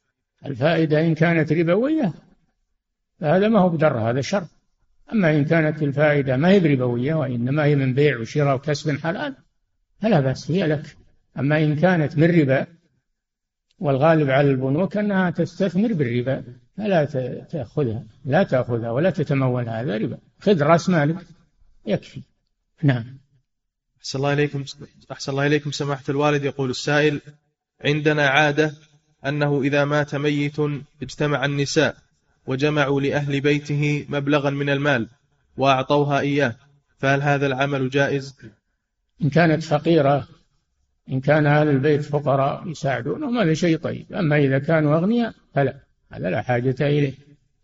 [0.46, 2.12] الفائدة إن كانت ربوية
[3.20, 4.46] فهذا ما هو بدر هذا شر.
[5.12, 9.36] أما إن كانت الفائدة ما هي بربوية وإنما هي من بيع وشراء وكسب حلال
[10.00, 10.96] فلا بأس هي لك.
[11.38, 12.66] أما إن كانت من ربا
[13.78, 16.44] والغالب على البنوك أنها تستثمر بالربا.
[16.78, 17.04] فلا
[17.50, 20.18] تأخذها لا تأخذها ولا تتمول هذا ربا.
[20.40, 21.16] خذ رأس مالك
[21.86, 22.22] يكفي.
[22.82, 23.18] نعم.
[24.00, 24.64] أحسن الله إليكم
[25.12, 26.44] أحسن الله إليكم سماحة الوالد.
[26.44, 27.20] يقول السائل
[27.84, 28.74] عندنا عادة
[29.26, 30.56] أنه إذا مات ميت
[31.02, 31.96] اجتمع النساء
[32.46, 35.08] وجمعوا لأهل بيته مبلغا من المال
[35.56, 36.54] وأعطوها إياه.
[36.98, 38.36] فهل هذا العمل جائز؟
[39.22, 40.28] إن كانت فقيرة
[41.10, 44.12] إن كان أهل البيت فقراء يساعدونهم هذا شيء طيب.
[44.12, 45.87] أما إذا كانوا أغنياء فلا.
[46.12, 47.14] هذا لا حاجة إليه.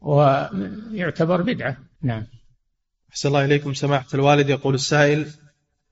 [0.01, 1.77] ويعتبر بدعة.
[2.03, 2.27] نعم.
[3.11, 3.75] أحسن الله إليكم.
[3.75, 5.27] سماحة الوالد يقول السائل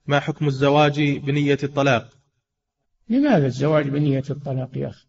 [0.05, 2.09] ما حكم الزواج بنية الطلاق؟
[3.09, 5.05] لماذا الزواج بنية الطلاق يا أخي؟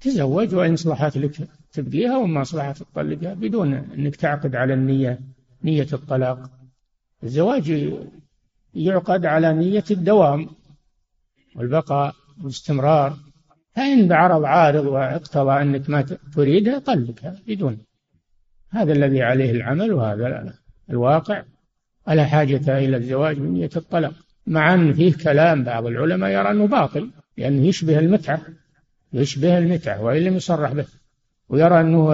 [0.00, 5.20] تزوج وإن صلحت لك تبقيها وما صلحت تطلقها بدون أنك تعقد على النية
[5.64, 6.50] نية الطلاق.
[7.24, 7.92] الزواج
[8.74, 10.50] يعقد على نية الدوام
[11.56, 13.16] والبقاء والاستمرار.
[13.78, 16.04] فإن بعرض عارض واقتضى أنك ما
[16.34, 17.78] تريدها طلقها بدون.
[18.70, 20.54] هذا الذي عليه العمل وهذا
[20.90, 21.42] الواقع.
[22.08, 24.12] ولا حاجة إلى الزواج بنية الطلاق.
[24.46, 28.40] مع أن فيه كلام بعض العلماء يرى أنه باطل لأنه يشبه المتعة.
[29.12, 30.86] يشبه المتعة وإن لم يصرح به.
[31.48, 32.12] ويرى أنه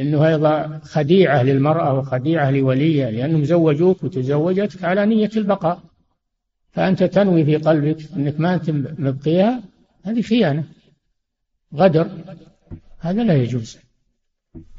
[0.00, 5.80] أنه أيضا خديعة للمرأة وخديعة لوليها لأنهم زوجوك وتزوجتك على نية البقاء.
[6.70, 9.71] فأنت تنوي في قلبك أنك ما أنت مبقيها
[10.02, 10.64] هذه خيانة.
[11.74, 12.10] غدر
[12.98, 13.78] هذا لا يجوز.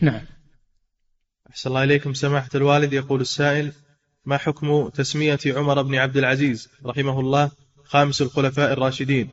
[0.01, 0.21] نعم.
[1.49, 2.13] أحسن الله إليكم.
[2.13, 3.71] سماحة الوالد يقول السائل
[4.26, 7.51] ما حكم تسمية عمر بن عبد العزيز رحمه الله
[7.84, 9.30] خامس الخلفاء الراشدين؟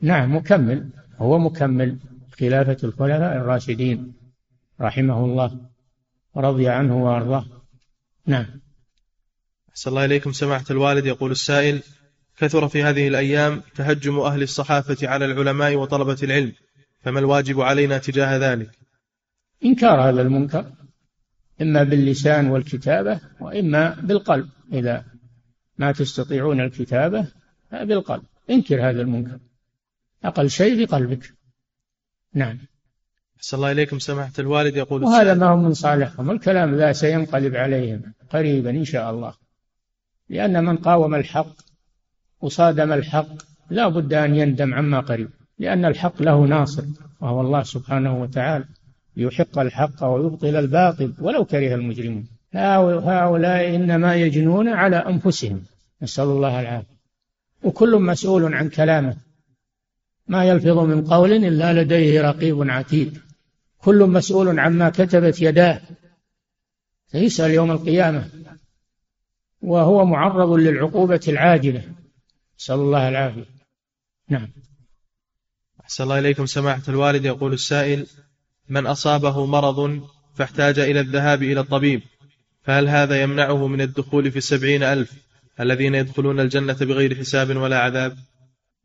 [0.00, 0.88] نعم مكمل.
[1.16, 1.98] هو مكمل.
[2.38, 4.12] خلافة الخلفاء الراشدين
[4.80, 5.70] رحمه الله
[6.34, 7.46] ورضي عنه وأرضاه.
[8.26, 8.46] نعم.
[9.70, 10.32] أحسن الله إليكم.
[10.32, 11.82] سماحة الوالد يقول السائل
[12.42, 16.52] كثر في هذه الأيام تهجم أهل الصحافة على العلماء وطلبة العلم
[17.00, 18.70] فما الواجب علينا تجاه ذلك؟
[19.64, 20.72] إنكار هذا المنكر
[21.62, 24.48] إما باللسان والكتابة وإما بالقلب.
[24.72, 25.04] إذا
[25.78, 27.26] ما تستطيعون الكتابة
[27.72, 29.38] بالقلب انكر هذا المنكر.
[30.24, 31.34] أقل شيء بقلبك.
[32.34, 32.58] نعم.
[33.36, 37.56] أحسن الله إليكم سماحة الوالد يقول وهذا السائل ما هو من صالحهم الكلام ذا سينقلب
[37.56, 39.34] عليهم قريبا إن شاء الله.
[40.28, 41.71] لأن من قاوم الحق
[42.42, 43.26] وصادم الحق
[43.70, 46.84] لا بد أن يندم عما قريب لأن الحق له ناصر
[47.20, 48.64] وهو الله سبحانه وتعالى.
[49.16, 52.26] ليحق الحق ويبطل الباطل ولو كره المجرمون.
[52.54, 55.62] هؤلاء إنما يجنون على أنفسهم.
[56.02, 56.96] نسأل الله العافية.
[57.62, 59.16] وكل مسؤول عن كلامه.
[60.28, 63.18] ما يلفظ من قول إلا لديه رقيب عتيد.
[63.78, 65.80] كل مسؤول عما كتبت يداه.
[67.06, 68.28] سيسأل يوم القيامة.
[69.62, 71.82] وهو معرض للعقوبة العاجلة.
[72.62, 73.44] نسأل الله العافية.
[74.28, 74.48] نعم.
[75.80, 77.24] أحسن الله إليكم سماحة الوالد.
[77.24, 78.06] يقول السائل
[78.68, 80.00] من أصابه مرض
[80.34, 82.02] فاحتاج إلى الذهاب إلى الطبيب
[82.62, 85.12] فهل هذا يمنعه من الدخول في السبعين ألف
[85.60, 88.16] الذين يدخلون الجنة بغير حساب ولا عذاب؟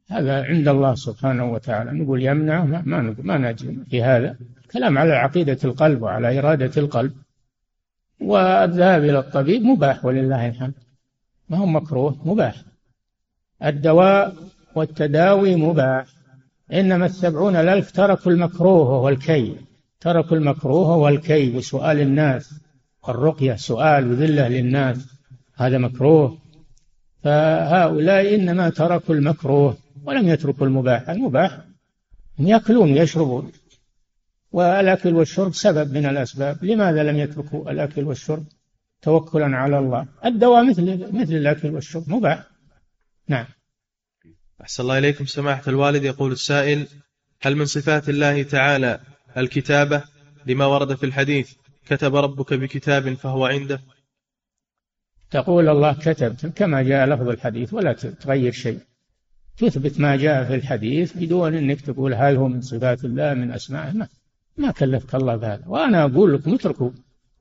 [0.10, 1.92] هذا عند الله سبحانه وتعالى.
[1.92, 4.38] نقول يمنعه ما ما, ما نجزم في هذا.
[4.72, 7.14] كلام على عقيدة القلب وعلى إرادة القلب.
[8.22, 10.74] والذهاب إلى الطبيب مباح ولله الحمد.
[11.50, 12.56] ما هو مكروه؟ مباح.
[13.64, 14.36] الدواء
[14.76, 16.06] والتداوي مباح.
[16.74, 19.56] إنما السبعون الألف تركوا المكروه وهو الكي
[20.00, 22.54] تركوا المكروه وهو الكي وسؤال الناس.
[23.10, 24.98] الرقية سؤال وذلة للناس.
[25.56, 26.38] هذا مكروه.
[27.24, 31.10] فهؤلاء إنما تركوا المكروه ولم يتركوا المباح.
[31.10, 31.58] المباح
[32.40, 33.52] هم يأكلون ويشربون.
[34.52, 36.66] والأكل والشرب سبب من الأسباب.
[36.66, 38.44] لماذا لم يتركوا الأكل والشرب
[39.02, 42.04] توكلا على الله؟ الدواء مثل مثل الأكل والشرب.
[42.10, 42.57] مباح.
[43.28, 43.46] نعم.
[44.62, 45.26] أحسن الله إليكم.
[45.26, 46.88] سماحة الوالد يقول السائل
[47.42, 49.00] هل من صفات الله تعالى
[49.38, 50.04] الكتابة
[50.46, 51.54] لما ورد في الحديث
[51.86, 53.80] كتب ربك بكتاب فهو عنده؟
[55.32, 58.80] تقول الله كتب كما جاء لفظ الحديث ولا تغير شيء.
[59.58, 63.92] تثبت ما جاء في الحديث بدون إنك تقول هل هو من صفات الله من أسمائه
[63.92, 64.08] ما,
[64.58, 65.64] ما كلفك الله بهذا.
[65.68, 66.92] وأنا أقول لكم اتركوا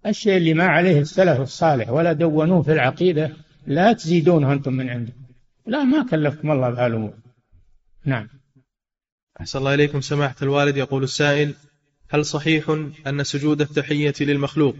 [0.07, 3.33] الشيء اللي ما عليه السلف الصالح ولا دونوه في العقيدة
[3.67, 5.26] لا تزيدونه أنتم من عندكم.
[5.67, 7.15] لا ما كلفكم الله بهالامور
[8.05, 8.29] نعم.
[9.41, 10.01] أحسن الله إليكم.
[10.01, 11.55] سماحة الوالد يقول السائل
[12.09, 12.71] هل صحيح
[13.07, 14.77] أن سجود التحية للمخلوق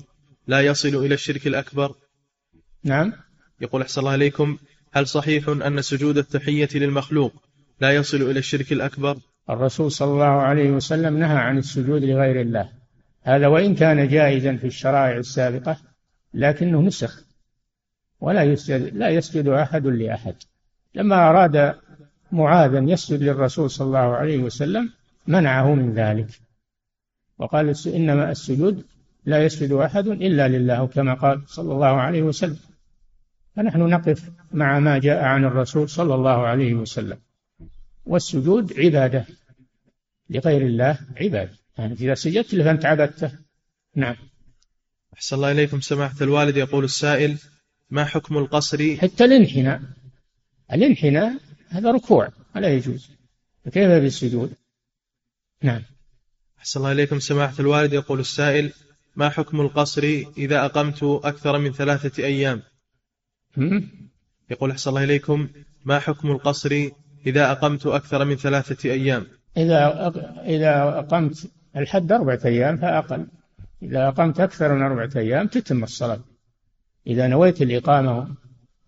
[0.47, 1.95] لا يصل إلى الشرك الأكبر؟
[2.85, 3.13] نعم.
[3.61, 4.59] يقول أحسن الله إليكم
[4.93, 7.33] هل صحيح أن سجود التحية للمخلوق
[7.81, 9.19] لا يصل إلى الشرك الأكبر؟
[9.51, 12.73] الرسول صلى الله عليه وسلم نهى عن السجود لغير الله.
[13.23, 15.77] هذا وإن كان جائزا في الشرائع السابقة
[16.35, 17.25] لكنه نسخ
[18.21, 20.35] ولا يسجد لا يسجد أحد لأحد.
[20.97, 21.75] لما أراد
[22.33, 24.93] معاذا يسجد للرسول صلى الله عليه وسلم
[25.27, 26.29] منعه من ذلك.
[27.39, 28.85] وقال إنما السجود
[29.25, 32.59] لا يسجد أحد إلا لله كما قال صلى الله عليه وسلم.
[33.57, 37.19] فنحن نقف مع ما جاء عن الرسول صلى الله عليه وسلم.
[38.07, 39.25] والسجود عبادة
[40.31, 41.53] لغير الله عبادة.
[41.79, 43.31] يعني إذا سجدت له فأنت عبدته.
[43.95, 44.17] نعم.
[45.15, 45.81] أحسن الله إليكم.
[45.81, 47.39] سماحة الوالد يقول السائل
[47.91, 49.81] ما حكم القصر؟ حتى الانحناء.
[50.73, 51.39] الانحناء
[51.69, 53.11] هذا ركوع ولا يجوز.
[53.65, 54.53] كيف بالسجود؟
[55.63, 55.83] نعم.
[56.59, 57.19] أحسن الله إليكم.
[57.19, 58.73] سماحة الوالد يقول السائل
[59.17, 60.03] ما حكم القصر
[60.39, 62.63] إذا أقمت أكثر من ثلاثة أيام؟
[64.51, 65.49] يقول أحسن الله إليكم
[65.85, 66.89] ما حكم القصر
[67.27, 70.09] إذا أقمت أكثر من ثلاثة أيام؟ إذا
[70.45, 73.27] إذا أقمت الحد أربعة أيام فأقل.
[73.83, 76.21] إذا أقمت أكثر من أربعة أيام تتم الصلاة.
[77.07, 78.35] إذا نويت الإقامة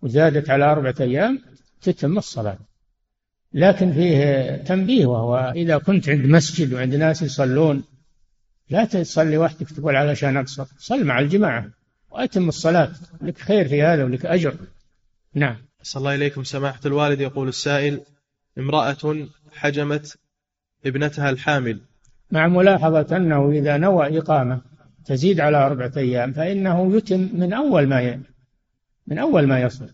[0.01, 1.41] وزادت على أربعة أيام
[1.81, 2.57] تتم الصلاة.
[3.53, 7.83] لكن فيه تنبيه وهو إذا كنت عند مسجد وعند ناس يصلون
[8.69, 10.65] لا تصلي وحدك تقول علشان أقصر.
[10.77, 11.69] صل مع الجماعة
[12.11, 12.91] وأتم الصلاة.
[13.21, 14.55] لك خير في هذا ولك أجر.
[15.33, 15.57] نعم.
[15.81, 16.43] صلى الله إليكم.
[16.43, 18.01] سماحة الوالد يقول السائل
[18.57, 20.17] امرأة حجمت
[20.85, 21.81] ابنتها الحامل.
[22.31, 24.61] مع ملاحظة أنه إذا نوى إقامة
[25.05, 28.19] تزيد على أربعة أيام فإنه يتم من أول ما ي...
[29.07, 29.89] من أول ما يصل.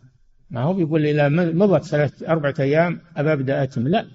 [0.56, 4.08] ما هو بيقول إذا مضت ثلاث أربعة أيام أبى أبدأ أتم لا.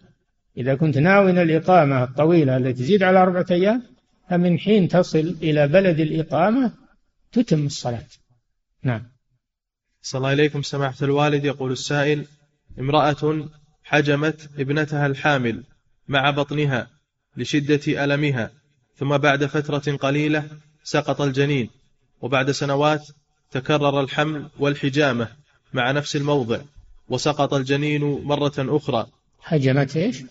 [0.56, 3.82] إذا كنت ناوي الإقامة الطويلة التي تزيد على أربعة أيام
[4.30, 6.72] فمن حين تصل إلى بلد الإقامة
[7.32, 8.06] تتم الصلاة.
[8.82, 9.02] نعم.
[10.02, 11.44] صلى الله إليكم سماحة الوالد.
[11.44, 12.26] يقول السائل
[12.78, 13.48] امرأة
[13.84, 15.64] حجمت ابنتها الحامل
[16.08, 16.90] مع بطنها
[17.36, 18.50] لشدة ألمها
[18.96, 20.44] ثم بعد فترة قليلة
[20.82, 21.70] سقط الجنين
[22.20, 23.08] وبعد سنوات
[23.50, 25.39] تكرر الحمل والحجامة.
[25.72, 26.58] مع نفس الموضع.
[27.08, 29.06] وسقط الجنين مرة أخرى.
[29.40, 30.22] حجمت إيش؟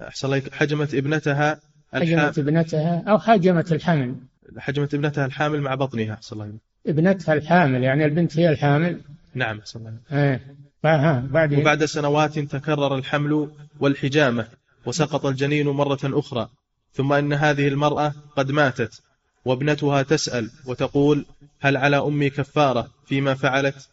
[0.00, 1.60] أحسن حجمت ابنتها
[1.94, 4.14] حجمت ابنتها أو حجمت الحمل
[4.58, 6.52] حجمت ابنتها الحامل مع بطنها أحسن الله
[6.86, 9.00] ابنتها الحامل يعني البنت هي الحامل؟
[9.34, 10.40] نعم أحسن الله إيه.
[10.82, 13.50] بعد وبعد سنوات تكرر الحمل
[13.80, 14.46] والحجامة
[14.86, 16.48] وسقط الجنين مرة أخرى.
[16.92, 19.02] ثم أن هذه المرأة قد ماتت
[19.44, 21.26] وابنتها تسأل وتقول
[21.60, 23.88] هل على أمي كفارة فيما فعلت؟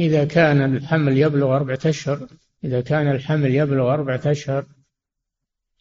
[0.00, 2.28] إذا كان الحمل يبلغ أربعة أشهر
[2.64, 4.66] إذا كان الحمل يبلغ أربعة أشهر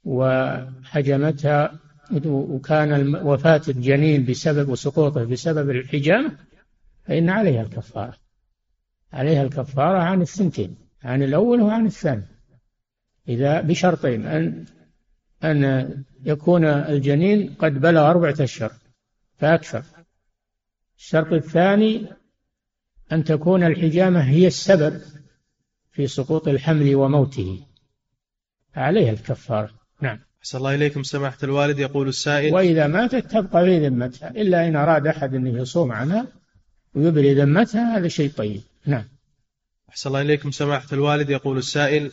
[0.03, 1.79] وحجمتها
[2.25, 6.37] وكان وفاة الجنين بسبب وسقوطه بسبب الحجامة
[7.03, 8.17] فإن عليها الكفارة.
[9.13, 12.25] عليها الكفارة عن الثنتين عن الأول وعن الثاني.
[13.27, 14.65] إذا بشرطين أن
[15.43, 18.71] أن يكون الجنين قد بلغ أربعة أشهر
[19.37, 19.83] فأكثر.
[20.97, 22.07] الشرط الثاني
[23.11, 25.01] أن تكون الحجامة هي السبب
[25.91, 27.65] في سقوط الحمل وموته.
[28.75, 29.69] عليها الكفارة.
[30.01, 30.19] نعم.
[30.39, 32.53] أحسن الله إليكم سماحة الوالد يقول السائل.
[32.53, 36.27] وإذا ماتت تبقى في ذمتها إلا إن أراد أحد أن يصوم عنها
[36.95, 38.61] ويبري ذمتها هذا شيء طيب.
[38.85, 39.03] نعم.
[39.89, 42.11] أحسن الله إليكم سماحة الوالد يقول السائل.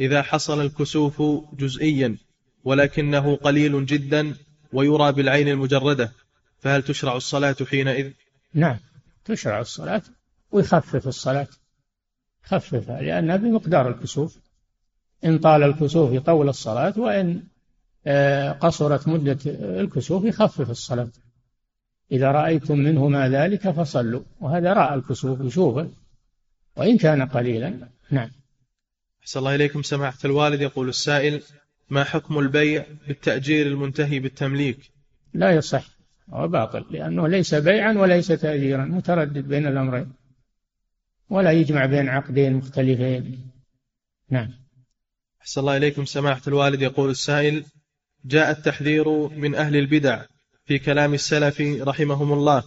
[0.00, 1.22] إذا حصل الكسوف
[1.58, 2.16] جزئيا
[2.64, 4.34] ولكنه قليل جدا
[4.72, 6.12] ويرى بالعين المجردة
[6.58, 8.10] فهل تشرع الصلاة حينئذ؟
[8.54, 8.76] نعم.
[9.24, 10.02] تشرع الصلاة
[10.52, 11.48] ويخفف الصلاة.
[12.42, 14.38] خففها لأنها بمقدار الكسوف.
[15.24, 17.42] إن طال الكسوف يطول الصلاة وإن
[18.06, 19.38] آه، قصرت مدة
[19.80, 21.08] الكسوف يخفف الصلاة.
[22.12, 24.22] إذا رأيتم منهما ذلك فصلوا.
[24.40, 25.88] وهذا رأى الكسوف يشوفه.
[26.76, 28.30] وإن كان قليلا نعم.
[29.22, 29.82] أحسن الله إليكم.
[29.82, 31.42] سماحة الوالد يقول السائل
[31.90, 34.90] ما حكم البيع بالتأجير المنتهي بالتمليك؟
[35.34, 35.84] لا يصح
[36.30, 40.12] هو باطل لأنه ليس بيعا وليس تأجيرا متردد بين الأمرين.
[41.32, 43.50] ولا يجمع بين عقدين مختلفين.
[44.30, 44.50] نعم.
[45.40, 46.04] أحسن الله إليكم.
[46.04, 47.64] سماحة الوالد يقول السائل
[48.24, 50.22] جاء التحذير من أهل البدع
[50.64, 52.62] في كلام السلف رحمهم الله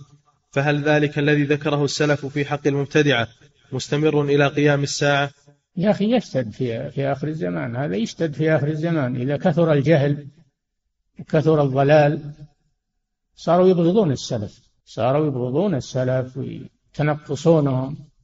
[0.52, 3.28] فهل ذلك الذي ذكره السلف في حق المبتدعة
[3.72, 5.32] مستمر إلى قيام الساعة؟
[5.78, 7.76] يا أخي يشتد في, في آخر الزمان.
[7.76, 9.16] هذا يشتد في آخر الزمان.
[9.16, 10.28] إذا كثر الجهل
[11.20, 12.34] وكثر الضلال
[13.36, 14.60] صاروا يبغضون السلف.
[14.86, 18.15] صاروا يبغضون السلف ويتنقصونهم.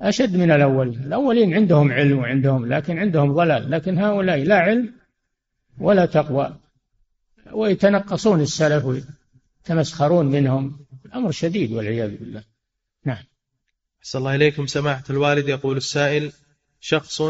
[0.00, 0.88] أشد من الأول.
[0.88, 3.70] الأولين عندهم علم وعندهم لكن عندهم ضلال.
[3.70, 4.92] لكن هؤلاء لا علم
[5.78, 6.56] ولا تقوى.
[7.52, 10.86] ويتنقصون السلف ويتمسخرون منهم.
[11.06, 12.42] الأمر شديد والعياذ بالله.
[13.04, 13.24] نعم.
[14.02, 14.66] أحسن الله إليكم.
[14.66, 16.32] سماحة الوالد يقول السائل
[16.80, 17.22] شخص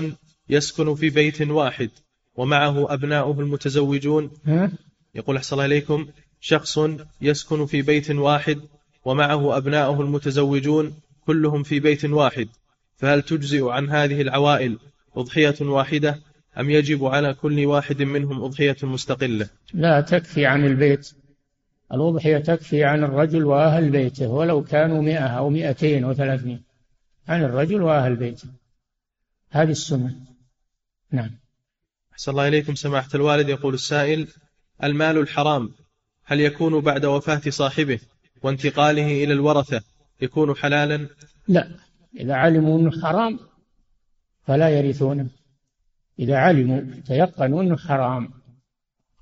[0.49, 1.91] يسكن في بيت واحد
[2.37, 4.31] ومعه أبناؤه المتزوجون.
[4.45, 4.71] ها؟
[5.15, 6.07] يقول أحسن الله إليكم
[6.41, 6.79] شخص
[7.21, 8.61] يسكن في بيت واحد
[9.05, 10.95] ومعه أبناؤه المتزوجون.
[11.27, 12.49] كلهم في بيت واحد
[12.97, 14.79] فهل تجزئ عن هذه العوائل
[15.17, 16.21] أضحية واحدة
[16.61, 21.13] أم يجب على كل واحد منهم أضحية مستقلة؟ لا تكفي عن البيت.
[21.93, 26.61] الأضحية تكفي عن الرجل وأهل بيته ولو كانوا مئة أو مئتين أو ثلاثمائة
[27.29, 28.49] عن الرجل وأهل بيته.
[29.51, 30.15] هذه السنة.
[31.13, 31.31] نعم.
[32.13, 33.49] أحسن الله إليكم سماحة الوالد.
[33.49, 34.29] يقول السائل
[34.85, 35.71] المال الحرام
[36.25, 37.99] هل يكون بعد وفاة صاحبه
[38.43, 39.83] وانتقاله إلى الورثة
[40.21, 41.09] يكون حلالا؟
[41.49, 41.71] لا.
[42.17, 43.39] إذا علموا أنه حرام
[44.43, 45.29] فلا يرثونه.
[46.19, 48.31] إذا علموا تيقنوا أنه حرام.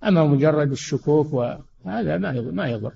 [0.05, 2.93] أما مجرد الشكوك وهذا ما ما يضر.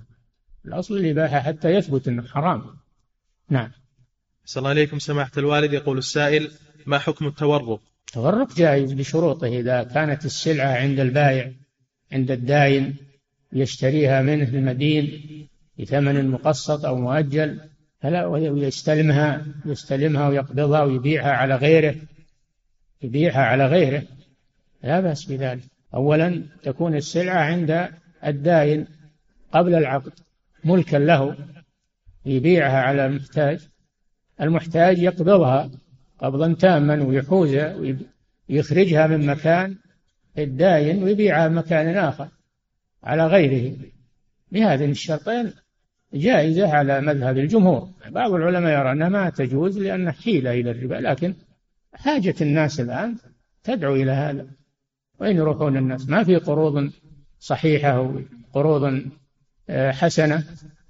[0.65, 2.63] الأصل الإباحة حتى يثبت أنه حرام.
[3.49, 3.71] نعم.
[4.45, 5.73] صلى الله عليكم سماحة الوالد.
[5.73, 6.51] يقول السائل
[6.85, 9.47] ما حكم التورق؟ التورق جائز بشروطه.
[9.47, 11.51] إذا كانت السلعة عند البائع
[12.11, 12.95] عند الداين
[13.53, 15.47] يشتريها منه المدين
[15.79, 17.68] بثمن مقسط أو مؤجل
[18.01, 21.95] فلا ويستلمها يستلمها ويقبضها ويبيعها على غيره
[23.01, 24.03] يبيعها على غيره.
[24.83, 25.63] لا بأس بذلك.
[25.93, 27.89] أولا تكون السلعة عند
[28.25, 28.87] الداين
[29.51, 30.11] قبل العقد
[30.63, 31.35] ملكا له
[32.25, 33.67] يبيعها على المحتاج.
[34.41, 35.71] المحتاج يقبضها
[36.19, 37.95] قبضا تاما ويحوزها
[38.49, 39.75] ويخرجها من مكان
[40.37, 42.27] الداين ويبيعها مكان آخر
[43.03, 43.75] على غيره.
[44.51, 45.53] بهذين الشرطين
[46.13, 47.89] جائزة على مذهب الجمهور.
[48.09, 51.33] بعض العلماء يرى أنها ما تجوز لأنها حيلة إلى الربا لكن
[51.93, 53.15] حاجة الناس الآن
[53.63, 54.47] تدعو إلى هذا.
[55.19, 56.91] وين يروحون الناس؟ ما في قروض
[57.39, 58.13] صحيحة
[58.53, 59.01] وقروض
[59.69, 60.43] آه، حسنة.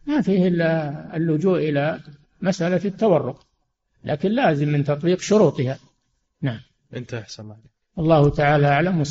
[0.07, 1.99] ما فيه إلا اللجوء إلى
[2.41, 3.45] مسألة التورق.
[4.03, 5.77] لكن لازم من تطبيق شروطها.
[6.41, 6.59] نعم.
[6.95, 7.57] انتهى الله
[7.97, 9.03] الله تعالى أعلم.